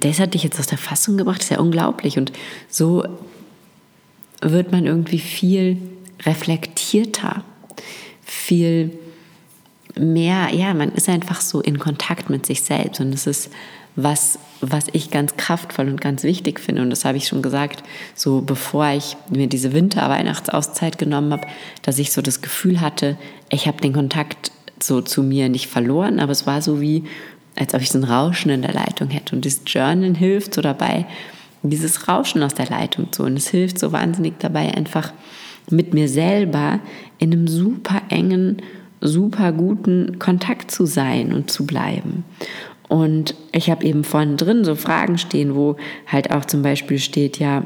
das 0.00 0.18
hat 0.18 0.32
dich 0.32 0.42
jetzt 0.42 0.58
aus 0.58 0.66
der 0.66 0.78
Fassung 0.78 1.18
gebracht, 1.18 1.38
das 1.38 1.44
ist 1.44 1.50
ja 1.50 1.60
unglaublich. 1.60 2.16
Und 2.16 2.32
so 2.70 3.04
wird 4.40 4.72
man 4.72 4.86
irgendwie 4.86 5.18
viel 5.18 5.76
reflektierter, 6.24 7.44
viel 8.24 8.98
mehr, 9.98 10.48
ja, 10.52 10.74
man 10.74 10.92
ist 10.92 11.08
einfach 11.08 11.40
so 11.40 11.60
in 11.60 11.78
Kontakt 11.78 12.30
mit 12.30 12.46
sich 12.46 12.62
selbst 12.62 13.00
und 13.00 13.12
es 13.12 13.26
ist 13.26 13.50
was, 14.00 14.38
was 14.60 14.86
ich 14.92 15.10
ganz 15.10 15.36
kraftvoll 15.36 15.88
und 15.88 16.00
ganz 16.00 16.22
wichtig 16.22 16.60
finde. 16.60 16.82
Und 16.82 16.90
das 16.90 17.04
habe 17.04 17.18
ich 17.18 17.26
schon 17.26 17.42
gesagt, 17.42 17.82
so 18.14 18.40
bevor 18.40 18.88
ich 18.90 19.16
mir 19.28 19.48
diese 19.48 19.72
Winter-Weihnachtsauszeit 19.72 20.98
genommen 20.98 21.32
habe, 21.32 21.48
dass 21.82 21.98
ich 21.98 22.12
so 22.12 22.22
das 22.22 22.40
Gefühl 22.40 22.80
hatte, 22.80 23.16
ich 23.50 23.66
habe 23.66 23.80
den 23.80 23.92
Kontakt 23.92 24.52
so 24.80 25.00
zu 25.00 25.24
mir 25.24 25.48
nicht 25.48 25.66
verloren, 25.66 26.20
aber 26.20 26.30
es 26.30 26.46
war 26.46 26.62
so 26.62 26.80
wie, 26.80 27.04
als 27.58 27.74
ob 27.74 27.80
ich 27.80 27.90
so 27.90 27.98
ein 27.98 28.04
Rauschen 28.04 28.52
in 28.52 28.62
der 28.62 28.72
Leitung 28.72 29.08
hätte. 29.08 29.34
Und 29.34 29.44
das 29.44 29.62
Journal 29.66 30.14
hilft 30.14 30.54
so 30.54 30.60
dabei, 30.60 31.06
dieses 31.64 32.06
Rauschen 32.06 32.42
aus 32.44 32.54
der 32.54 32.66
Leitung 32.66 33.12
zu. 33.12 33.24
Und 33.24 33.36
es 33.36 33.48
hilft 33.48 33.80
so 33.80 33.90
wahnsinnig 33.90 34.34
dabei, 34.38 34.72
einfach 34.74 35.12
mit 35.70 35.92
mir 35.92 36.08
selber 36.08 36.78
in 37.18 37.32
einem 37.32 37.48
super 37.48 38.02
engen 38.10 38.62
super 39.00 39.52
guten 39.52 40.18
Kontakt 40.18 40.70
zu 40.70 40.86
sein 40.86 41.32
und 41.32 41.50
zu 41.50 41.66
bleiben. 41.66 42.24
Und 42.88 43.34
ich 43.52 43.70
habe 43.70 43.84
eben 43.84 44.02
vorne 44.02 44.36
drin 44.36 44.64
so 44.64 44.74
Fragen 44.74 45.18
stehen, 45.18 45.54
wo 45.54 45.76
halt 46.06 46.30
auch 46.30 46.46
zum 46.46 46.62
Beispiel 46.62 46.98
steht, 46.98 47.38
ja, 47.38 47.64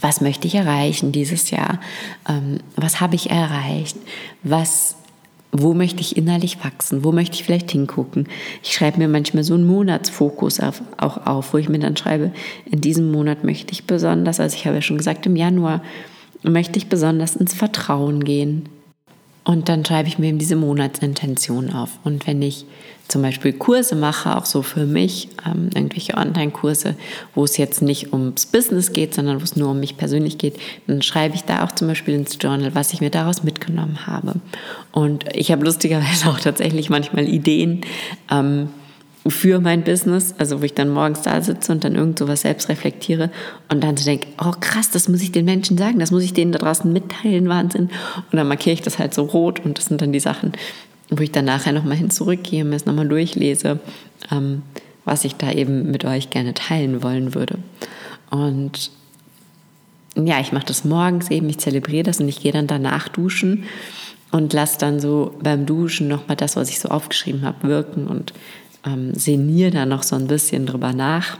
was 0.00 0.20
möchte 0.20 0.46
ich 0.46 0.56
erreichen 0.56 1.12
dieses 1.12 1.50
Jahr? 1.50 1.80
Ähm, 2.28 2.58
was 2.74 3.00
habe 3.00 3.14
ich 3.14 3.30
erreicht? 3.30 3.96
Was, 4.42 4.96
wo 5.52 5.74
möchte 5.74 6.00
ich 6.00 6.16
innerlich 6.16 6.62
wachsen? 6.62 7.02
Wo 7.04 7.12
möchte 7.12 7.36
ich 7.36 7.44
vielleicht 7.44 7.70
hingucken? 7.70 8.28
Ich 8.62 8.74
schreibe 8.74 8.98
mir 8.98 9.08
manchmal 9.08 9.44
so 9.44 9.54
einen 9.54 9.66
Monatsfokus 9.66 10.60
auf, 10.60 10.82
auch 10.98 11.26
auf, 11.26 11.54
wo 11.54 11.58
ich 11.58 11.68
mir 11.68 11.78
dann 11.78 11.96
schreibe, 11.96 12.32
in 12.70 12.80
diesem 12.80 13.10
Monat 13.10 13.44
möchte 13.44 13.72
ich 13.72 13.86
besonders, 13.86 14.40
also 14.40 14.54
ich 14.56 14.66
habe 14.66 14.76
ja 14.76 14.82
schon 14.82 14.98
gesagt, 14.98 15.24
im 15.24 15.36
Januar 15.36 15.82
möchte 16.42 16.78
ich 16.78 16.88
besonders 16.88 17.36
ins 17.36 17.54
Vertrauen 17.54 18.22
gehen 18.24 18.68
Und 19.46 19.68
dann 19.68 19.84
schreibe 19.84 20.08
ich 20.08 20.18
mir 20.18 20.26
eben 20.26 20.38
diese 20.38 20.56
Monatsintention 20.56 21.72
auf. 21.72 22.00
Und 22.02 22.26
wenn 22.26 22.42
ich 22.42 22.66
zum 23.06 23.22
Beispiel 23.22 23.52
Kurse 23.52 23.94
mache, 23.94 24.36
auch 24.36 24.44
so 24.44 24.62
für 24.62 24.86
mich, 24.86 25.28
ähm, 25.46 25.70
irgendwelche 25.72 26.16
Online-Kurse, 26.16 26.96
wo 27.32 27.44
es 27.44 27.56
jetzt 27.56 27.80
nicht 27.80 28.12
ums 28.12 28.46
Business 28.46 28.92
geht, 28.92 29.14
sondern 29.14 29.38
wo 29.38 29.44
es 29.44 29.54
nur 29.54 29.70
um 29.70 29.78
mich 29.78 29.96
persönlich 29.96 30.38
geht, 30.38 30.58
dann 30.88 31.00
schreibe 31.00 31.36
ich 31.36 31.44
da 31.44 31.64
auch 31.64 31.70
zum 31.70 31.86
Beispiel 31.86 32.14
ins 32.14 32.36
Journal, 32.40 32.74
was 32.74 32.92
ich 32.92 33.00
mir 33.00 33.10
daraus 33.10 33.44
mitgenommen 33.44 34.08
habe. 34.08 34.34
Und 34.90 35.24
ich 35.32 35.52
habe 35.52 35.64
lustigerweise 35.64 36.26
auch 36.28 36.40
tatsächlich 36.40 36.90
manchmal 36.90 37.28
Ideen, 37.28 37.82
ähm, 38.28 38.70
für 39.30 39.60
mein 39.60 39.82
Business, 39.82 40.34
also 40.38 40.60
wo 40.60 40.64
ich 40.64 40.74
dann 40.74 40.90
morgens 40.90 41.22
da 41.22 41.40
sitze 41.40 41.72
und 41.72 41.84
dann 41.84 41.94
irgend 41.94 42.18
sowas 42.18 42.42
selbst 42.42 42.68
reflektiere 42.68 43.30
und 43.68 43.82
dann 43.82 43.96
so 43.96 44.04
denke, 44.04 44.28
oh 44.38 44.52
krass, 44.60 44.90
das 44.90 45.08
muss 45.08 45.22
ich 45.22 45.32
den 45.32 45.44
Menschen 45.44 45.78
sagen, 45.78 45.98
das 45.98 46.10
muss 46.10 46.22
ich 46.22 46.32
denen 46.32 46.52
da 46.52 46.58
draußen 46.58 46.92
mitteilen, 46.92 47.48
Wahnsinn. 47.48 47.90
Und 48.30 48.36
dann 48.36 48.48
markiere 48.48 48.74
ich 48.74 48.82
das 48.82 48.98
halt 48.98 49.14
so 49.14 49.22
rot 49.24 49.60
und 49.64 49.78
das 49.78 49.86
sind 49.86 50.00
dann 50.02 50.12
die 50.12 50.20
Sachen, 50.20 50.52
wo 51.10 51.22
ich 51.22 51.32
dann 51.32 51.44
nachher 51.44 51.72
nochmal 51.72 51.96
hin 51.96 52.10
zurückgehe, 52.10 52.64
mir 52.64 52.76
es 52.76 52.86
nochmal 52.86 53.08
durchlese, 53.08 53.80
ähm, 54.30 54.62
was 55.04 55.24
ich 55.24 55.36
da 55.36 55.52
eben 55.52 55.90
mit 55.90 56.04
euch 56.04 56.30
gerne 56.30 56.54
teilen 56.54 57.02
wollen 57.02 57.34
würde. 57.34 57.58
Und 58.30 58.90
ja, 60.16 60.40
ich 60.40 60.52
mache 60.52 60.66
das 60.66 60.84
morgens 60.84 61.30
eben, 61.30 61.48
ich 61.48 61.58
zelebriere 61.58 62.04
das 62.04 62.20
und 62.20 62.28
ich 62.28 62.40
gehe 62.40 62.52
dann 62.52 62.66
danach 62.66 63.08
duschen 63.08 63.64
und 64.30 64.52
lasse 64.52 64.78
dann 64.78 65.00
so 65.00 65.34
beim 65.42 65.66
Duschen 65.66 66.08
nochmal 66.08 66.36
das, 66.36 66.56
was 66.56 66.68
ich 66.68 66.80
so 66.80 66.88
aufgeschrieben 66.88 67.42
habe, 67.42 67.68
wirken 67.68 68.06
und 68.06 68.32
ähm, 68.86 69.14
sinniere 69.14 69.70
da 69.72 69.86
noch 69.86 70.02
so 70.02 70.16
ein 70.16 70.28
bisschen 70.28 70.66
drüber 70.66 70.92
nach. 70.92 71.38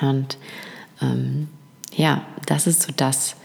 Und 0.00 0.38
ähm, 1.00 1.48
ja, 1.94 2.22
das 2.46 2.66
ist 2.66 2.82
so 2.82 2.92
das, 2.96 3.36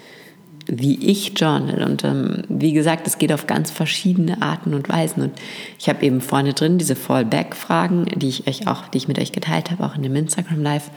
wie 0.67 0.95
ich 1.11 1.37
journal. 1.39 1.83
Und 1.83 2.03
ähm, 2.03 2.43
wie 2.49 2.73
gesagt, 2.73 3.07
es 3.07 3.17
geht 3.17 3.31
auf 3.31 3.47
ganz 3.47 3.71
verschiedene 3.71 4.41
Arten 4.41 4.73
und 4.73 4.89
Weisen. 4.89 5.23
Und 5.23 5.33
ich 5.79 5.89
habe 5.89 6.05
eben 6.05 6.21
vorne 6.21 6.53
drin 6.53 6.77
diese 6.77 6.95
Fallback-Fragen, 6.95 8.05
die 8.05 8.29
ich 8.29 8.47
euch 8.47 8.67
auch, 8.67 8.87
die 8.87 8.97
ich 8.97 9.07
mit 9.07 9.19
euch 9.19 9.31
geteilt 9.31 9.71
habe, 9.71 9.85
auch 9.85 9.95
in 9.95 10.03
dem 10.03 10.15
Instagram 10.15 10.61
Live, 10.61 10.91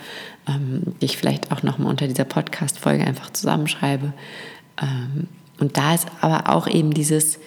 ähm, 0.48 0.82
die 1.00 1.06
ich 1.06 1.16
vielleicht 1.16 1.52
auch 1.52 1.62
nochmal 1.62 1.90
unter 1.90 2.08
dieser 2.08 2.24
Podcast-Folge 2.24 3.06
einfach 3.06 3.30
zusammenschreibe. 3.30 4.12
Ähm, 4.80 5.28
und 5.58 5.76
da 5.76 5.94
ist 5.94 6.08
aber 6.20 6.54
auch 6.54 6.66
eben 6.66 6.92
dieses, 6.92 7.38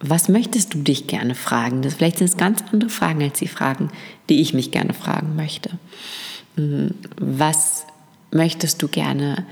was 0.00 0.28
möchtest 0.28 0.72
du 0.74 0.78
dich 0.78 1.06
gerne 1.06 1.34
fragen? 1.34 1.82
Das, 1.82 1.94
vielleicht 1.94 2.18
sind 2.18 2.28
es 2.28 2.36
ganz 2.36 2.64
andere 2.72 2.90
Fragen 2.90 3.22
als 3.22 3.38
die 3.38 3.48
Fragen, 3.48 3.90
die 4.28 4.40
ich 4.40 4.54
mich 4.54 4.70
gerne 4.70 4.94
fragen 4.94 5.36
möchte. 5.36 5.70
Hm, 6.56 6.94
was 7.18 7.84
möchtest 8.30 8.82
du 8.82 8.88
gerne 8.88 9.44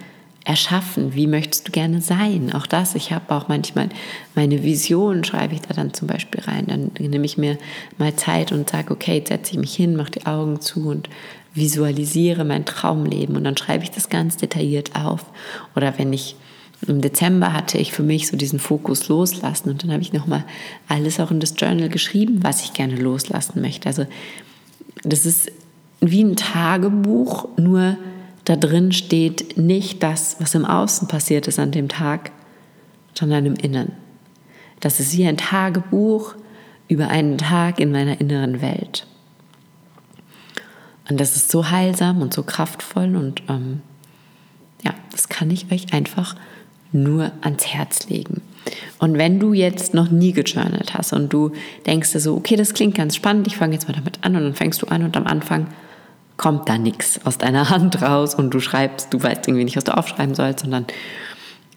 erschaffen? 0.45 1.15
Wie 1.15 1.27
möchtest 1.27 1.69
du 1.69 1.73
gerne 1.73 2.01
sein? 2.01 2.51
Auch 2.55 2.67
das, 2.67 2.95
ich 2.95 3.13
habe 3.13 3.35
auch 3.35 3.49
manchmal 3.49 3.91
meine 4.35 4.63
Vision, 4.63 5.23
schreibe 5.23 5.55
ich 5.55 5.61
da 5.61 5.75
dann 5.75 5.93
zum 5.93 6.09
Beispiel 6.09 6.41
rein. 6.41 6.67
Dann 6.69 6.93
nehme 6.99 7.27
ich 7.27 7.37
mir 7.37 7.59
mal 7.99 8.17
Zeit 8.17 8.51
und 8.51 8.71
sage, 8.71 8.93
okay, 8.93 9.19
jetzt 9.19 9.29
setze 9.29 9.53
ich 9.53 9.59
mich 9.59 9.75
hin, 9.75 9.97
mache 9.97 10.13
die 10.13 10.27
Augen 10.27 10.63
zu 10.63 10.89
und 10.89 11.11
visualisiere 11.53 12.47
mein 12.47 12.65
Traumleben. 12.65 13.37
Und 13.37 13.45
dann 13.45 13.59
schreibe 13.59 13.85
ich 13.85 13.91
das 13.91 14.09
ganz 14.09 14.39
detailliert 14.39 14.97
auf. 14.97 15.27
Oder 15.77 15.99
wenn 15.99 16.15
ich 16.15 16.37
im 16.87 17.01
Dezember 17.01 17.53
hatte 17.53 17.79
ich 17.79 17.93
für 17.93 18.03
mich 18.03 18.29
so 18.29 18.37
diesen 18.37 18.59
Fokus 18.59 19.09
loslassen 19.09 19.71
und 19.71 19.83
dann 19.83 19.91
habe 19.91 20.03
ich 20.03 20.13
nochmal 20.13 20.45
alles 20.87 21.19
auch 21.19 21.31
in 21.31 21.41
das 21.41 21.55
Journal 21.57 21.89
geschrieben, 21.89 22.41
was 22.43 22.63
ich 22.63 22.73
gerne 22.73 22.97
loslassen 22.97 23.61
möchte. 23.61 23.89
Also 23.89 24.07
das 25.03 25.27
ist 25.27 25.51
wie 26.01 26.23
ein 26.23 26.37
Tagebuch, 26.37 27.49
nur 27.57 27.97
da 28.45 28.57
drin 28.57 28.93
steht 28.93 29.59
nicht 29.59 30.03
das, 30.03 30.37
was 30.39 30.55
im 30.55 30.65
Außen 30.65 31.09
passiert 31.09 31.49
ist 31.49 31.59
an 31.59 31.73
dem 31.73 31.89
Tag, 31.89 32.31
sondern 33.15 33.45
im 33.45 33.55
Inneren. 33.55 33.93
Das 34.81 35.01
ist 35.01 35.17
wie 35.17 35.27
ein 35.27 35.37
Tagebuch 35.37 36.35
über 36.87 37.09
einen 37.09 37.39
Tag 37.39 37.81
in 37.81 37.91
meiner 37.91 38.21
inneren 38.21 38.61
Welt. 38.61 39.07
Und 41.11 41.19
das 41.19 41.37
ist 41.37 41.51
so 41.51 41.71
heilsam 41.71 42.23
und 42.23 42.33
so 42.33 42.43
kraftvoll 42.43 43.17
und 43.17 43.43
ähm, 43.49 43.81
ja, 44.83 44.95
das 45.11 45.29
kann 45.29 45.51
ich 45.51 45.73
euch 45.73 45.93
einfach 45.93 46.37
nur 46.93 47.33
ans 47.43 47.67
Herz 47.67 48.09
legen. 48.09 48.43
Und 48.99 49.17
wenn 49.17 49.39
du 49.41 49.53
jetzt 49.53 49.95
noch 49.95 50.11
nie 50.11 50.33
gejournalt 50.33 50.95
hast 50.95 51.13
und 51.13 51.33
du 51.33 51.53
denkst 51.87 52.13
dir 52.13 52.21
so, 52.21 52.37
okay, 52.37 52.57
das 52.57 52.75
klingt 52.75 52.95
ganz 52.95 53.17
spannend, 53.17 53.47
ich 53.47 53.57
fange 53.57 53.75
jetzt 53.75 53.89
mal 53.89 53.95
damit 53.95 54.19
an 54.23 54.37
und 54.37 54.43
dann 54.43 54.55
fängst 54.55 54.83
du 54.83 54.87
an 54.87 55.05
und 55.05 55.17
am 55.17 55.27
Anfang 55.27 55.69
kommt 56.37 56.69
da 56.69 56.79
nichts 56.79 57.21
aus 57.25 57.39
deiner 57.39 57.71
Hand 57.71 58.03
raus 58.03 58.35
und 58.35 58.51
du 58.51 58.61
schreibst, 58.61 59.13
du 59.13 59.23
weißt 59.23 59.47
irgendwie 59.49 59.65
nicht, 59.65 59.77
was 59.77 59.85
du 59.85 59.97
aufschreiben 59.97 60.35
sollst, 60.35 60.61
sondern 60.61 60.87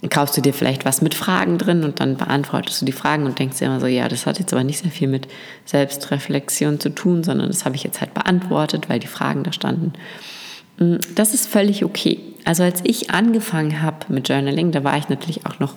kaufst 0.10 0.36
du 0.36 0.42
dir 0.42 0.54
vielleicht 0.54 0.84
was 0.84 1.02
mit 1.02 1.14
Fragen 1.14 1.58
drin 1.58 1.84
und 1.84 2.00
dann 2.00 2.18
beantwortest 2.18 2.82
du 2.82 2.86
die 2.86 2.92
Fragen 2.92 3.26
und 3.26 3.38
denkst 3.38 3.60
dir 3.60 3.66
immer 3.66 3.80
so, 3.80 3.86
ja, 3.86 4.08
das 4.08 4.26
hat 4.26 4.40
jetzt 4.40 4.52
aber 4.52 4.64
nicht 4.64 4.80
sehr 4.80 4.90
viel 4.90 5.08
mit 5.08 5.28
Selbstreflexion 5.66 6.80
zu 6.80 6.90
tun, 6.90 7.24
sondern 7.24 7.48
das 7.48 7.66
habe 7.66 7.76
ich 7.76 7.84
jetzt 7.84 8.02
halt 8.02 8.14
beantwortet, 8.14 8.90
weil 8.90 9.00
die 9.00 9.08
Fragen 9.08 9.44
da 9.44 9.52
standen. 9.52 9.94
Mm, 10.78 10.96
das 11.16 11.34
ist 11.34 11.48
völlig 11.48 11.84
okay. 11.84 12.20
Also 12.46 12.64
als 12.64 12.82
ich 12.84 13.12
angefangen 13.12 13.82
habe 13.82 13.98
mit 14.10 14.28
Journaling, 14.30 14.72
da 14.72 14.84
war 14.84 14.98
ich 14.98 15.10
natürlich 15.10 15.46
auch 15.46 15.60
noch 15.60 15.76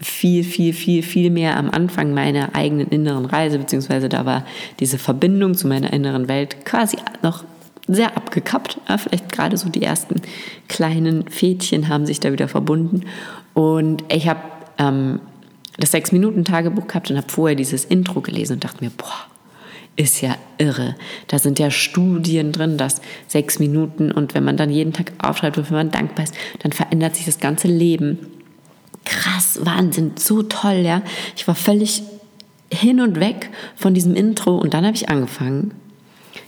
viel, 0.00 0.44
viel, 0.44 0.72
viel, 0.72 1.02
viel 1.02 1.30
mehr 1.30 1.56
am 1.56 1.70
Anfang 1.70 2.12
meiner 2.12 2.54
eigenen 2.54 2.88
inneren 2.88 3.24
Reise, 3.24 3.58
beziehungsweise 3.58 4.08
da 4.08 4.26
war 4.26 4.44
diese 4.80 4.98
Verbindung 4.98 5.54
zu 5.54 5.68
meiner 5.68 5.92
inneren 5.92 6.28
Welt 6.28 6.64
quasi 6.64 6.96
noch 7.22 7.44
sehr 7.86 8.16
abgekappt. 8.16 8.78
Ja, 8.88 8.98
vielleicht 8.98 9.30
gerade 9.30 9.56
so 9.56 9.68
die 9.68 9.82
ersten 9.82 10.20
kleinen 10.68 11.28
Fädchen 11.28 11.88
haben 11.88 12.06
sich 12.06 12.20
da 12.20 12.32
wieder 12.32 12.48
verbunden. 12.48 13.02
Und 13.54 14.04
ich 14.12 14.28
habe 14.28 14.40
ähm, 14.78 15.20
das 15.78 15.92
Sechs-Minuten-Tagebuch 15.92 16.86
gehabt 16.86 17.10
und 17.10 17.16
habe 17.16 17.30
vorher 17.30 17.56
dieses 17.56 17.84
Intro 17.84 18.20
gelesen 18.20 18.54
und 18.54 18.64
dachte 18.64 18.84
mir, 18.84 18.90
boah, 18.90 19.26
ist 19.96 20.20
ja 20.20 20.36
irre. 20.58 20.94
Da 21.28 21.38
sind 21.38 21.58
ja 21.58 21.70
Studien 21.70 22.52
drin, 22.52 22.78
dass 22.78 23.00
sechs 23.28 23.58
Minuten 23.58 24.10
und 24.10 24.34
wenn 24.34 24.44
man 24.44 24.56
dann 24.56 24.70
jeden 24.70 24.92
Tag 24.92 25.12
aufschreibt, 25.18 25.58
wofür 25.58 25.76
man 25.76 25.90
dankbar 25.90 26.24
ist, 26.24 26.34
dann 26.60 26.72
verändert 26.72 27.16
sich 27.16 27.26
das 27.26 27.40
ganze 27.40 27.68
Leben. 27.68 28.18
Krass, 29.04 29.58
Wahnsinn, 29.62 30.12
so 30.16 30.42
toll, 30.42 30.78
ja. 30.78 31.02
Ich 31.36 31.46
war 31.46 31.54
völlig 31.54 32.02
hin 32.72 33.00
und 33.00 33.20
weg 33.20 33.50
von 33.76 33.92
diesem 33.92 34.14
Intro 34.14 34.56
und 34.56 34.72
dann 34.74 34.86
habe 34.86 34.96
ich 34.96 35.08
angefangen. 35.08 35.74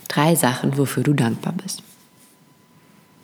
Drei 0.07 0.35
Sachen, 0.35 0.77
wofür 0.77 1.03
du 1.03 1.13
dankbar 1.13 1.53
bist. 1.61 1.83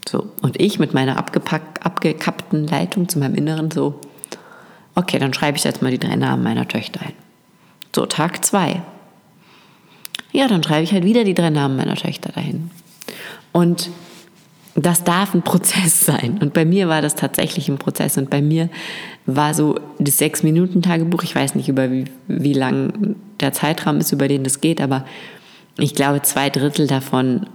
So, 0.07 0.31
und 0.41 0.59
ich 0.59 0.77
mit 0.77 0.93
meiner 0.93 1.17
abgekappten 1.17 2.67
Leitung 2.67 3.07
zu 3.07 3.19
meinem 3.19 3.35
Inneren 3.35 3.71
so, 3.71 3.99
okay, 4.95 5.19
dann 5.19 5.33
schreibe 5.33 5.57
ich 5.57 5.63
jetzt 5.63 5.81
mal 5.81 5.91
die 5.91 5.99
drei 5.99 6.15
Namen 6.15 6.43
meiner 6.43 6.67
Töchter 6.67 7.01
ein. 7.01 7.13
So, 7.95 8.05
Tag 8.05 8.43
zwei. 8.43 8.81
Ja, 10.31 10.47
dann 10.47 10.63
schreibe 10.63 10.83
ich 10.83 10.93
halt 10.93 11.03
wieder 11.03 11.23
die 11.23 11.33
drei 11.33 11.49
Namen 11.49 11.75
meiner 11.75 11.95
Töchter 11.95 12.31
dahin. 12.31 12.71
Und 13.51 13.89
das 14.75 15.03
darf 15.03 15.33
ein 15.33 15.41
Prozess 15.41 15.99
sein. 16.05 16.39
Und 16.41 16.53
bei 16.53 16.65
mir 16.65 16.87
war 16.87 17.01
das 17.01 17.15
tatsächlich 17.15 17.69
ein 17.69 17.77
Prozess. 17.77 18.17
Und 18.17 18.29
bei 18.29 18.41
mir 18.41 18.69
war 19.25 19.53
so 19.53 19.79
das 19.99 20.17
Sechs-Minuten-Tagebuch, 20.17 21.23
ich 21.23 21.35
weiß 21.35 21.55
nicht, 21.55 21.69
über 21.69 21.91
wie, 21.91 22.05
wie 22.27 22.53
lang 22.53 23.15
der 23.39 23.53
Zeitraum 23.53 23.97
ist, 23.97 24.11
über 24.11 24.27
den 24.27 24.43
das 24.43 24.61
geht, 24.61 24.81
aber 24.81 25.05
ich 25.77 25.95
glaube, 25.95 26.21
zwei 26.21 26.49
Drittel 26.49 26.87
davon 26.87 27.47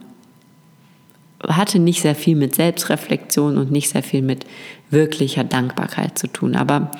hatte 1.47 1.79
nicht 1.79 2.01
sehr 2.01 2.15
viel 2.15 2.35
mit 2.35 2.55
Selbstreflexion 2.55 3.59
und 3.59 3.71
nicht 3.71 3.91
sehr 3.91 4.03
viel 4.03 4.23
mit 4.23 4.47
wirklicher 4.91 5.45
Dankbarkeit 5.45 6.19
zu 6.19 6.29
tun. 6.29 6.57
Aber 6.57 6.91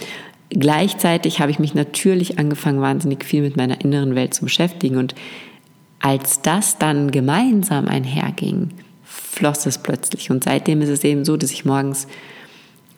gleichzeitig 0.51 1.41
habe 1.41 1.51
ich 1.51 1.59
mich 1.59 1.75
natürlich 1.75 2.39
angefangen, 2.39 2.81
wahnsinnig 2.81 3.25
viel 3.25 3.43
mit 3.43 3.57
meiner 3.57 3.81
inneren 3.81 4.15
Welt 4.15 4.35
zu 4.35 4.45
beschäftigen. 4.45 4.99
Und 4.99 5.15
als 6.01 6.43
das 6.43 6.79
dann 6.79 7.11
gemeinsam 7.11 7.89
einherging, 7.89 8.71
floss 9.05 9.67
es 9.67 9.79
plötzlich. 9.79 10.31
Und 10.31 10.45
seitdem 10.45 10.83
ist 10.83 10.89
es 10.89 11.05
eben 11.05 11.25
so, 11.25 11.37
dass 11.37 11.51
ich 11.51 11.65
morgens 11.65 12.07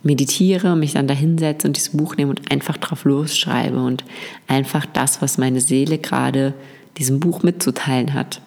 meditiere 0.02 0.72
und 0.72 0.80
mich 0.80 0.92
dann 0.92 1.08
da 1.08 1.14
hinsetze 1.14 1.66
und 1.66 1.76
dieses 1.76 1.96
Buch 1.96 2.16
nehme 2.16 2.30
und 2.30 2.50
einfach 2.50 2.76
drauf 2.76 3.04
losschreibe 3.04 3.78
und 3.82 4.04
einfach 4.46 4.86
das, 4.86 5.20
was 5.20 5.38
meine 5.38 5.60
Seele 5.60 5.98
gerade 5.98 6.54
diesem 6.98 7.20
Buch 7.20 7.42
mitzuteilen 7.42 8.14
hat, 8.14 8.40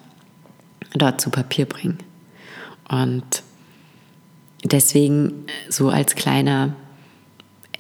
dort 0.94 1.22
zu 1.22 1.30
Papier 1.30 1.66
bringe. 1.66 1.98
Und 2.90 3.44
deswegen 4.64 5.46
so 5.70 5.90
als 5.90 6.16
kleiner 6.16 6.76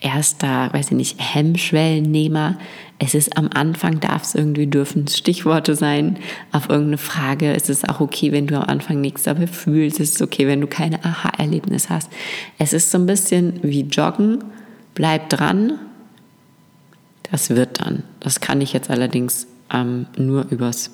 erster, 0.02 0.74
weiß 0.74 0.88
ich 0.88 0.98
nicht, 0.98 1.16
Hemmschwellennehmer. 1.20 2.58
Es 3.00 3.14
ist 3.14 3.38
am 3.38 3.50
Anfang, 3.54 4.00
darf 4.00 4.24
es 4.24 4.36
irgendwie 4.36 4.68
dürfen 4.68 5.08
Stichworte 5.08 5.76
sein 5.76 6.18
auf 6.52 6.70
irgendeine 6.70 6.98
Frage. 6.98 7.54
Es 7.54 7.70
ist 7.70 7.88
auch 7.88 8.00
okay, 8.00 8.32
wenn 8.32 8.48
du 8.48 8.58
am 8.58 8.66
Anfang 8.66 9.00
nichts 9.00 9.24
dabei 9.24 9.48
fühlst. 9.48 10.00
Es 10.00 10.12
ist 10.12 10.22
okay, 10.22 10.48
wenn 10.48 10.62
du 10.62 10.68
keine 10.68 11.04
Aha-Erlebnis 11.04 11.90
hast. 11.90 12.12
Es 12.58 12.74
ist 12.74 12.92
so 12.92 12.98
ein 12.98 13.06
bisschen 13.06 13.60
wie 13.64 13.82
Joggen. 13.82 14.44
Bleib 14.94 15.30
dran. 15.30 15.80
Das 17.32 17.50
wird 17.52 17.80
dann. 17.80 18.04
Das 18.20 18.42
kann 18.42 18.60
ich 18.60 18.74
jetzt 18.74 18.90
allerdings 18.90 19.48
ähm, 19.74 20.08
nur 20.18 20.48
übers 20.50 20.92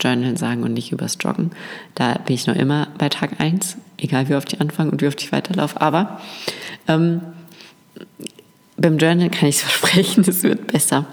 Journal 0.00 0.36
sagen 0.36 0.62
und 0.62 0.72
nicht 0.72 0.92
übers 0.92 1.18
Joggen. 1.20 1.50
Da 1.94 2.14
bin 2.14 2.34
ich 2.34 2.46
noch 2.46 2.56
immer 2.56 2.88
bei 2.98 3.08
Tag 3.08 3.40
1, 3.40 3.76
egal 3.98 4.28
wie 4.28 4.34
oft 4.34 4.52
ich 4.52 4.60
anfange 4.60 4.90
und 4.90 5.02
wie 5.02 5.06
oft 5.06 5.22
ich 5.22 5.30
weiterlaufe. 5.30 5.80
Aber 5.80 6.20
ähm, 6.88 7.20
beim 8.76 8.98
Journal 8.98 9.30
kann 9.30 9.48
ich 9.48 9.56
es 9.56 9.62
versprechen, 9.62 10.24
es 10.26 10.42
wird 10.42 10.66
besser. 10.66 11.06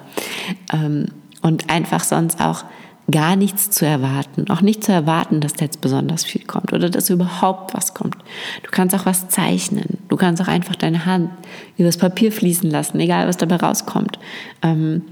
Ähm, 0.74 1.08
und 1.42 1.70
einfach 1.70 2.04
sonst 2.04 2.40
auch 2.40 2.64
gar 3.10 3.36
nichts 3.36 3.72
zu 3.72 3.86
erwarten. 3.86 4.50
Auch 4.50 4.62
nicht 4.62 4.84
zu 4.84 4.92
erwarten, 4.92 5.42
dass 5.42 5.54
da 5.54 5.66
jetzt 5.66 5.82
besonders 5.82 6.24
viel 6.24 6.44
kommt 6.46 6.74
oder 6.74 6.90
dass 6.90 7.10
überhaupt 7.10 7.74
was 7.74 7.94
kommt. 7.94 8.16
Du 8.64 8.72
kannst 8.72 8.96
auch 8.96 9.06
was 9.06 9.28
zeichnen. 9.30 9.98
Du 10.08 10.16
kannst 10.18 10.42
auch 10.42 10.48
einfach 10.48 10.76
deine 10.76 11.06
Hand 11.06 11.30
übers 11.78 11.98
Papier 11.98 12.32
fließen 12.32 12.70
lassen, 12.70 13.00
egal 13.00 13.28
was 13.28 13.38
dabei 13.38 13.58
rauskommt. 13.58 14.20
Ähm, 14.62 15.04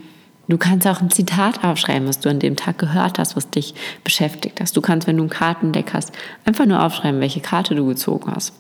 du 0.48 0.58
kannst 0.58 0.88
auch 0.88 1.02
ein 1.02 1.10
Zitat 1.10 1.64
aufschreiben, 1.64 2.08
was 2.08 2.20
du 2.20 2.30
an 2.30 2.40
dem 2.40 2.56
Tag 2.56 2.78
gehört 2.78 3.20
hast, 3.20 3.36
was 3.36 3.50
dich 3.50 3.74
beschäftigt 4.04 4.62
hast. 4.62 4.78
Du 4.78 4.82
kannst, 4.82 5.08
wenn 5.08 5.18
du 5.18 5.24
ein 5.24 5.30
Kartendeck 5.30 5.94
hast, 5.94 6.12
einfach 6.46 6.66
nur 6.66 6.84
aufschreiben, 6.84 7.20
welche 7.20 7.42
Karte 7.42 7.76
du 7.76 7.86
gezogen 7.86 8.32
hast. 8.34 8.54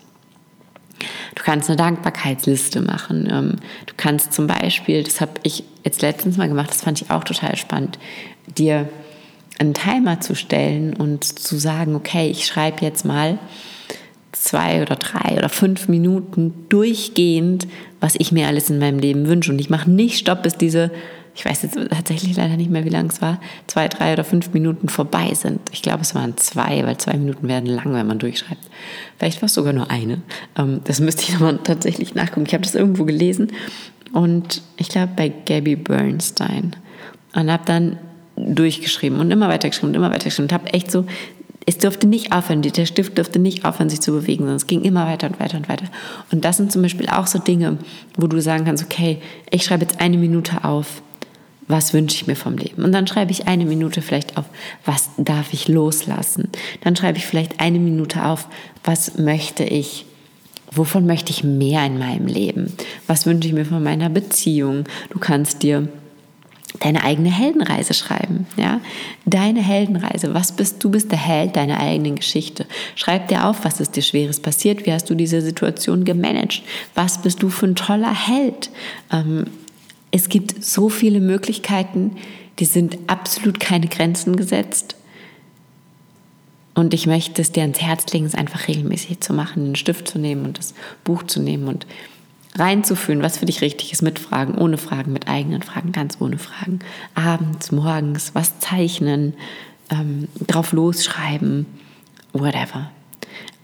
Du 1.35 1.43
kannst 1.43 1.69
eine 1.69 1.77
Dankbarkeitsliste 1.77 2.81
machen. 2.81 3.27
Ähm, 3.31 3.55
du 3.85 3.93
kannst 3.97 4.33
zum 4.33 4.47
Beispiel, 4.47 5.03
das 5.03 5.21
habe 5.21 5.31
ich 5.43 5.63
jetzt 5.83 6.01
letztens 6.01 6.37
mal 6.37 6.47
gemacht, 6.47 6.69
das 6.69 6.81
fand 6.81 7.01
ich 7.01 7.11
auch 7.11 7.23
total 7.23 7.55
spannend, 7.55 7.99
dir 8.57 8.89
einen 9.59 9.73
Timer 9.73 10.21
zu 10.21 10.35
stellen 10.35 10.93
und 10.93 11.23
zu 11.23 11.57
sagen, 11.57 11.95
okay, 11.95 12.29
ich 12.29 12.45
schreibe 12.45 12.83
jetzt 12.83 13.05
mal 13.05 13.37
zwei 14.31 14.81
oder 14.81 14.95
drei 14.95 15.37
oder 15.37 15.49
fünf 15.49 15.87
Minuten 15.87 16.53
durchgehend, 16.69 17.67
was 17.99 18.15
ich 18.17 18.31
mir 18.31 18.47
alles 18.47 18.69
in 18.69 18.79
meinem 18.79 18.99
Leben 18.99 19.27
wünsche. 19.27 19.51
Und 19.51 19.59
ich 19.59 19.69
mache 19.69 19.89
nicht 19.89 20.19
Stopp, 20.19 20.43
bis 20.43 20.55
diese 20.55 20.91
ich 21.39 21.45
weiß 21.45 21.61
jetzt 21.61 21.79
tatsächlich 21.89 22.35
leider 22.35 22.57
nicht 22.57 22.69
mehr, 22.69 22.83
wie 22.83 22.89
lang 22.89 23.09
es 23.09 23.21
war, 23.21 23.39
zwei, 23.65 23.87
drei 23.87 24.11
oder 24.11 24.25
fünf 24.25 24.51
Minuten 24.51 24.89
vorbei 24.89 25.33
sind. 25.33 25.61
Ich 25.71 25.81
glaube, 25.81 26.01
es 26.01 26.13
waren 26.13 26.35
zwei, 26.35 26.85
weil 26.85 26.97
zwei 26.97 27.13
Minuten 27.13 27.47
werden 27.47 27.65
lang, 27.65 27.93
wenn 27.93 28.05
man 28.05 28.19
durchschreibt. 28.19 28.61
Vielleicht 29.17 29.41
war 29.41 29.45
es 29.45 29.53
sogar 29.53 29.71
nur 29.71 29.89
eine. 29.89 30.21
Ähm, 30.57 30.81
das 30.83 30.99
müsste 30.99 31.21
ich 31.21 31.31
nochmal 31.33 31.57
tatsächlich 31.63 32.13
nachgucken. 32.13 32.45
Ich 32.45 32.53
habe 32.53 32.63
das 32.63 32.75
irgendwo 32.75 33.05
gelesen 33.05 33.53
und 34.11 34.61
ich 34.75 34.89
glaube 34.89 35.13
bei 35.15 35.29
Gabby 35.29 35.77
Bernstein 35.77 36.75
und 37.33 37.49
habe 37.49 37.63
dann 37.65 37.97
durchgeschrieben 38.35 39.17
und 39.21 39.31
immer 39.31 39.47
weiter 39.47 39.69
geschrieben 39.69 39.89
und 39.89 39.95
immer 39.95 40.11
weiter 40.11 40.25
geschrieben 40.25 40.47
und 40.47 40.53
habe 40.53 40.73
echt 40.73 40.91
so 40.91 41.05
es 41.65 41.77
durfte 41.77 42.07
nicht 42.07 42.33
aufhören, 42.33 42.63
der 42.63 42.85
Stift 42.85 43.17
durfte 43.17 43.37
nicht 43.37 43.63
aufhören, 43.63 43.89
sich 43.89 44.01
zu 44.01 44.11
bewegen, 44.11 44.39
sondern 44.39 44.55
es 44.55 44.65
ging 44.65 44.81
immer 44.81 45.05
weiter 45.05 45.27
und 45.27 45.39
weiter 45.39 45.55
und 45.55 45.69
weiter. 45.69 45.85
Und 46.31 46.43
das 46.43 46.57
sind 46.57 46.71
zum 46.71 46.81
Beispiel 46.81 47.07
auch 47.07 47.27
so 47.27 47.37
Dinge, 47.37 47.77
wo 48.17 48.25
du 48.25 48.41
sagen 48.41 48.65
kannst, 48.65 48.83
okay, 48.83 49.21
ich 49.51 49.63
schreibe 49.63 49.83
jetzt 49.83 50.01
eine 50.01 50.17
Minute 50.17 50.63
auf 50.63 51.03
was 51.69 51.93
wünsche 51.93 52.15
ich 52.15 52.27
mir 52.27 52.35
vom 52.35 52.57
Leben? 52.57 52.83
Und 52.83 52.91
dann 52.91 53.07
schreibe 53.07 53.31
ich 53.31 53.47
eine 53.47 53.63
Minute 53.63 54.01
vielleicht 54.01 54.37
auf, 54.37 54.45
was 54.83 55.11
darf 55.17 55.53
ich 55.53 55.69
loslassen? 55.69 56.49
Dann 56.81 56.95
schreibe 56.95 57.19
ich 57.19 57.25
vielleicht 57.25 57.61
eine 57.61 57.79
Minute 57.79 58.25
auf, 58.25 58.47
was 58.83 59.17
möchte 59.17 59.63
ich 59.63 60.05
Wovon 60.71 61.07
möchte 61.07 61.31
ich 61.31 61.43
mehr 61.43 61.83
in 61.85 61.97
meinem 61.97 62.27
Leben? 62.27 62.73
Was 63.07 63.25
wünsche 63.25 63.47
ich 63.47 63.55
mir 63.55 63.65
von 63.65 63.81
meiner 63.81 64.09
Beziehung? 64.09 64.83
Du 65.09 65.17
kannst 65.17 65.63
dir 65.63 65.87
deine 66.79 67.03
eigene 67.03 67.31
Heldenreise 67.31 67.95
schreiben, 67.95 68.45
ja? 68.55 68.79
Deine 69.25 69.61
Heldenreise. 69.61 70.33
Was 70.35 70.51
bist 70.51 70.83
du? 70.83 70.91
Bist 70.91 71.11
der 71.11 71.17
Held 71.17 71.55
deiner 71.55 71.79
eigenen 71.79 72.15
Geschichte. 72.15 72.67
Schreib 72.95 73.29
dir 73.29 73.47
auf, 73.47 73.65
was 73.65 73.79
ist 73.79 73.95
dir 73.95 74.03
Schweres 74.03 74.39
passiert? 74.39 74.85
Wie 74.85 74.93
hast 74.93 75.09
du 75.09 75.15
diese 75.15 75.41
Situation 75.41 76.05
gemanagt? 76.05 76.61
Was 76.93 77.19
bist 77.19 77.41
du 77.41 77.49
für 77.49 77.65
ein 77.65 77.75
toller 77.75 78.13
Held? 78.13 78.69
Ähm, 79.11 79.45
es 80.11 80.29
gibt 80.29 80.63
so 80.63 80.89
viele 80.89 81.19
Möglichkeiten, 81.19 82.17
die 82.59 82.65
sind 82.65 82.97
absolut 83.07 83.59
keine 83.59 83.87
Grenzen 83.87 84.35
gesetzt. 84.35 84.95
Und 86.73 86.93
ich 86.93 87.07
möchte 87.07 87.41
es 87.41 87.51
dir 87.51 87.63
ans 87.63 87.81
Herz 87.81 88.11
legen, 88.13 88.25
es 88.25 88.35
einfach 88.35 88.67
regelmäßig 88.67 89.19
zu 89.19 89.33
machen, 89.33 89.65
einen 89.65 89.75
Stift 89.75 90.07
zu 90.07 90.17
nehmen 90.17 90.45
und 90.45 90.57
das 90.57 90.73
Buch 91.03 91.23
zu 91.23 91.41
nehmen 91.41 91.67
und 91.67 91.85
reinzufühlen, 92.55 93.21
was 93.21 93.37
für 93.37 93.45
dich 93.45 93.61
richtig 93.61 93.91
ist, 93.91 94.01
mit 94.01 94.17
Fragen, 94.17 94.55
ohne 94.55 94.77
Fragen, 94.77 95.13
mit 95.13 95.27
eigenen 95.27 95.61
Fragen, 95.61 95.91
ganz 95.91 96.17
ohne 96.19 96.37
Fragen. 96.37 96.79
Abends, 97.15 97.71
morgens, 97.71 98.33
was 98.33 98.59
zeichnen, 98.59 99.33
ähm, 99.89 100.27
drauf 100.47 100.71
losschreiben, 100.71 101.65
whatever 102.33 102.91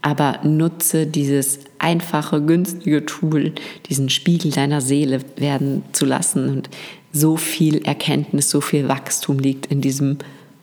aber 0.06 0.38
nutze 0.44 1.04
dieses 1.04 1.58
einfache, 1.80 2.40
günstige 2.40 3.04
Tool, 3.06 3.52
diesen 3.88 4.08
Spiegel 4.08 4.52
deiner 4.52 4.80
Seele 4.80 5.18
werden 5.34 5.82
zu 5.90 6.04
lassen. 6.04 6.48
Und 6.48 6.70
so 7.10 7.36
viel 7.36 7.84
Erkenntnis, 7.84 8.48
so 8.48 8.60
viel 8.60 8.86
Wachstum 8.86 9.40
liegt 9.40 9.66
in 9.66 9.80
diesem 9.80 10.18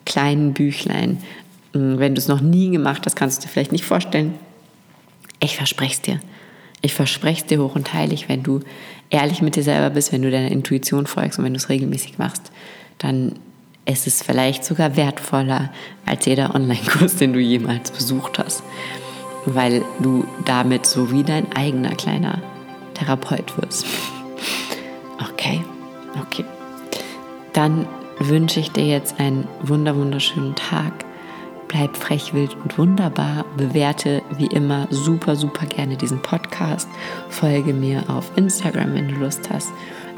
kleinen 0.05 0.53
Büchlein. 0.53 1.17
Hm, 1.73 2.00
wenn 2.00 2.15
du 2.15 2.19
es 2.19 2.29
noch 2.29 2.39
nie 2.39 2.69
gemacht 2.69 3.05
hast, 3.05 3.17
kannst 3.17 3.39
du 3.39 3.41
dir 3.45 3.51
vielleicht 3.51 3.73
nicht 3.73 3.83
vorstellen. 3.83 4.35
Ich 5.41 5.57
verspreche 5.57 5.93
es 5.95 6.01
dir. 6.01 6.19
Ich 6.81 6.93
verspreche 6.93 7.41
es 7.41 7.45
dir 7.45 7.62
hoch 7.62 7.75
und 7.75 7.93
heilig, 7.93 8.29
wenn 8.29 8.43
du 8.43 8.62
ehrlich 9.10 9.41
mit 9.41 9.58
dir 9.58 9.63
selber 9.63 9.89
bist, 9.89 10.13
wenn 10.13 10.21
du 10.21 10.32
deiner 10.32 10.51
Intuition 10.51 11.06
folgst 11.06 11.38
und 11.38 11.43
wenn 11.43 11.53
du 11.53 11.58
es 11.58 11.67
regelmäßig 11.67 12.17
machst, 12.17 12.53
dann 12.97 13.34
ist 13.86 14.08
es 14.08 14.23
vielleicht 14.23 14.63
sogar 14.63 14.95
wertvoller 14.95 15.73
als 16.06 16.25
jeder 16.27 16.56
Online-Kurs, 16.56 17.17
den 17.17 17.34
du 17.34 17.39
jemals 17.41 17.91
besucht 17.91 18.39
hast 18.39 18.63
weil 19.45 19.84
du 19.99 20.25
damit 20.45 20.86
so 20.86 21.12
wie 21.12 21.23
dein 21.23 21.51
eigener 21.56 21.95
kleiner 21.95 22.41
Therapeut 22.93 23.58
wirst. 23.58 23.86
Okay, 25.19 25.63
okay. 26.21 26.45
Dann 27.53 27.88
wünsche 28.19 28.60
ich 28.60 28.71
dir 28.71 28.86
jetzt 28.86 29.19
einen 29.19 29.47
wunder 29.62 29.95
wunderschönen 29.95 30.56
Tag. 30.56 31.06
Bleib 31.67 31.97
frech, 31.97 32.34
wild 32.34 32.56
und 32.56 32.77
wunderbar. 32.77 33.45
Bewerte 33.58 34.21
wie 34.38 34.47
immer 34.47 34.88
super, 34.91 35.36
super 35.36 35.65
gerne 35.65 35.97
diesen 35.97 36.21
Podcast. 36.21 36.88
Folge 37.29 37.73
mir 37.73 38.03
auf 38.10 38.32
Instagram, 38.36 38.93
wenn 38.93 39.08
du 39.08 39.15
Lust 39.15 39.49
hast, 39.49 39.71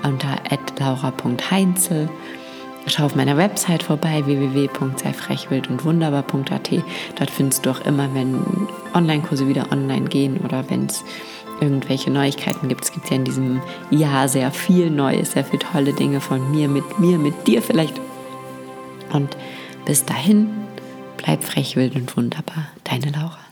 unter 0.03 0.35
laura.heinzel. 0.79 2.09
Schau 2.87 3.05
auf 3.05 3.15
meiner 3.15 3.35
Website 3.35 3.81
vorbei, 3.81 4.21
www.seifrechwildundwunderbar.at. 4.25 6.69
Dort 7.17 7.31
findest 7.31 7.65
du 7.65 7.71
auch 7.71 7.81
immer, 7.81 8.13
wenn 8.13 8.39
Online-Kurse 8.93 9.47
wieder 9.47 9.71
online 9.71 10.07
gehen 10.07 10.37
oder 10.43 10.69
wenn 10.69 10.85
es 10.85 11.03
irgendwelche 11.61 12.11
Neuigkeiten 12.11 12.67
gibt. 12.67 12.83
Es 12.83 12.91
gibt 12.91 13.09
ja 13.09 13.15
in 13.15 13.23
diesem 13.23 13.59
Jahr 13.89 14.29
sehr 14.29 14.51
viel 14.51 14.91
Neues, 14.91 15.31
sehr 15.31 15.45
viele 15.45 15.59
tolle 15.59 15.93
Dinge 15.93 16.21
von 16.21 16.51
mir, 16.51 16.67
mit 16.67 16.99
mir, 16.99 17.17
mit 17.17 17.47
dir 17.47 17.63
vielleicht. 17.63 17.99
Und 19.11 19.35
bis 19.85 20.05
dahin, 20.05 20.49
bleib 21.17 21.43
frech, 21.43 21.75
wild 21.75 21.95
und 21.95 22.15
wunderbar. 22.15 22.67
Deine 22.83 23.09
Laura. 23.11 23.44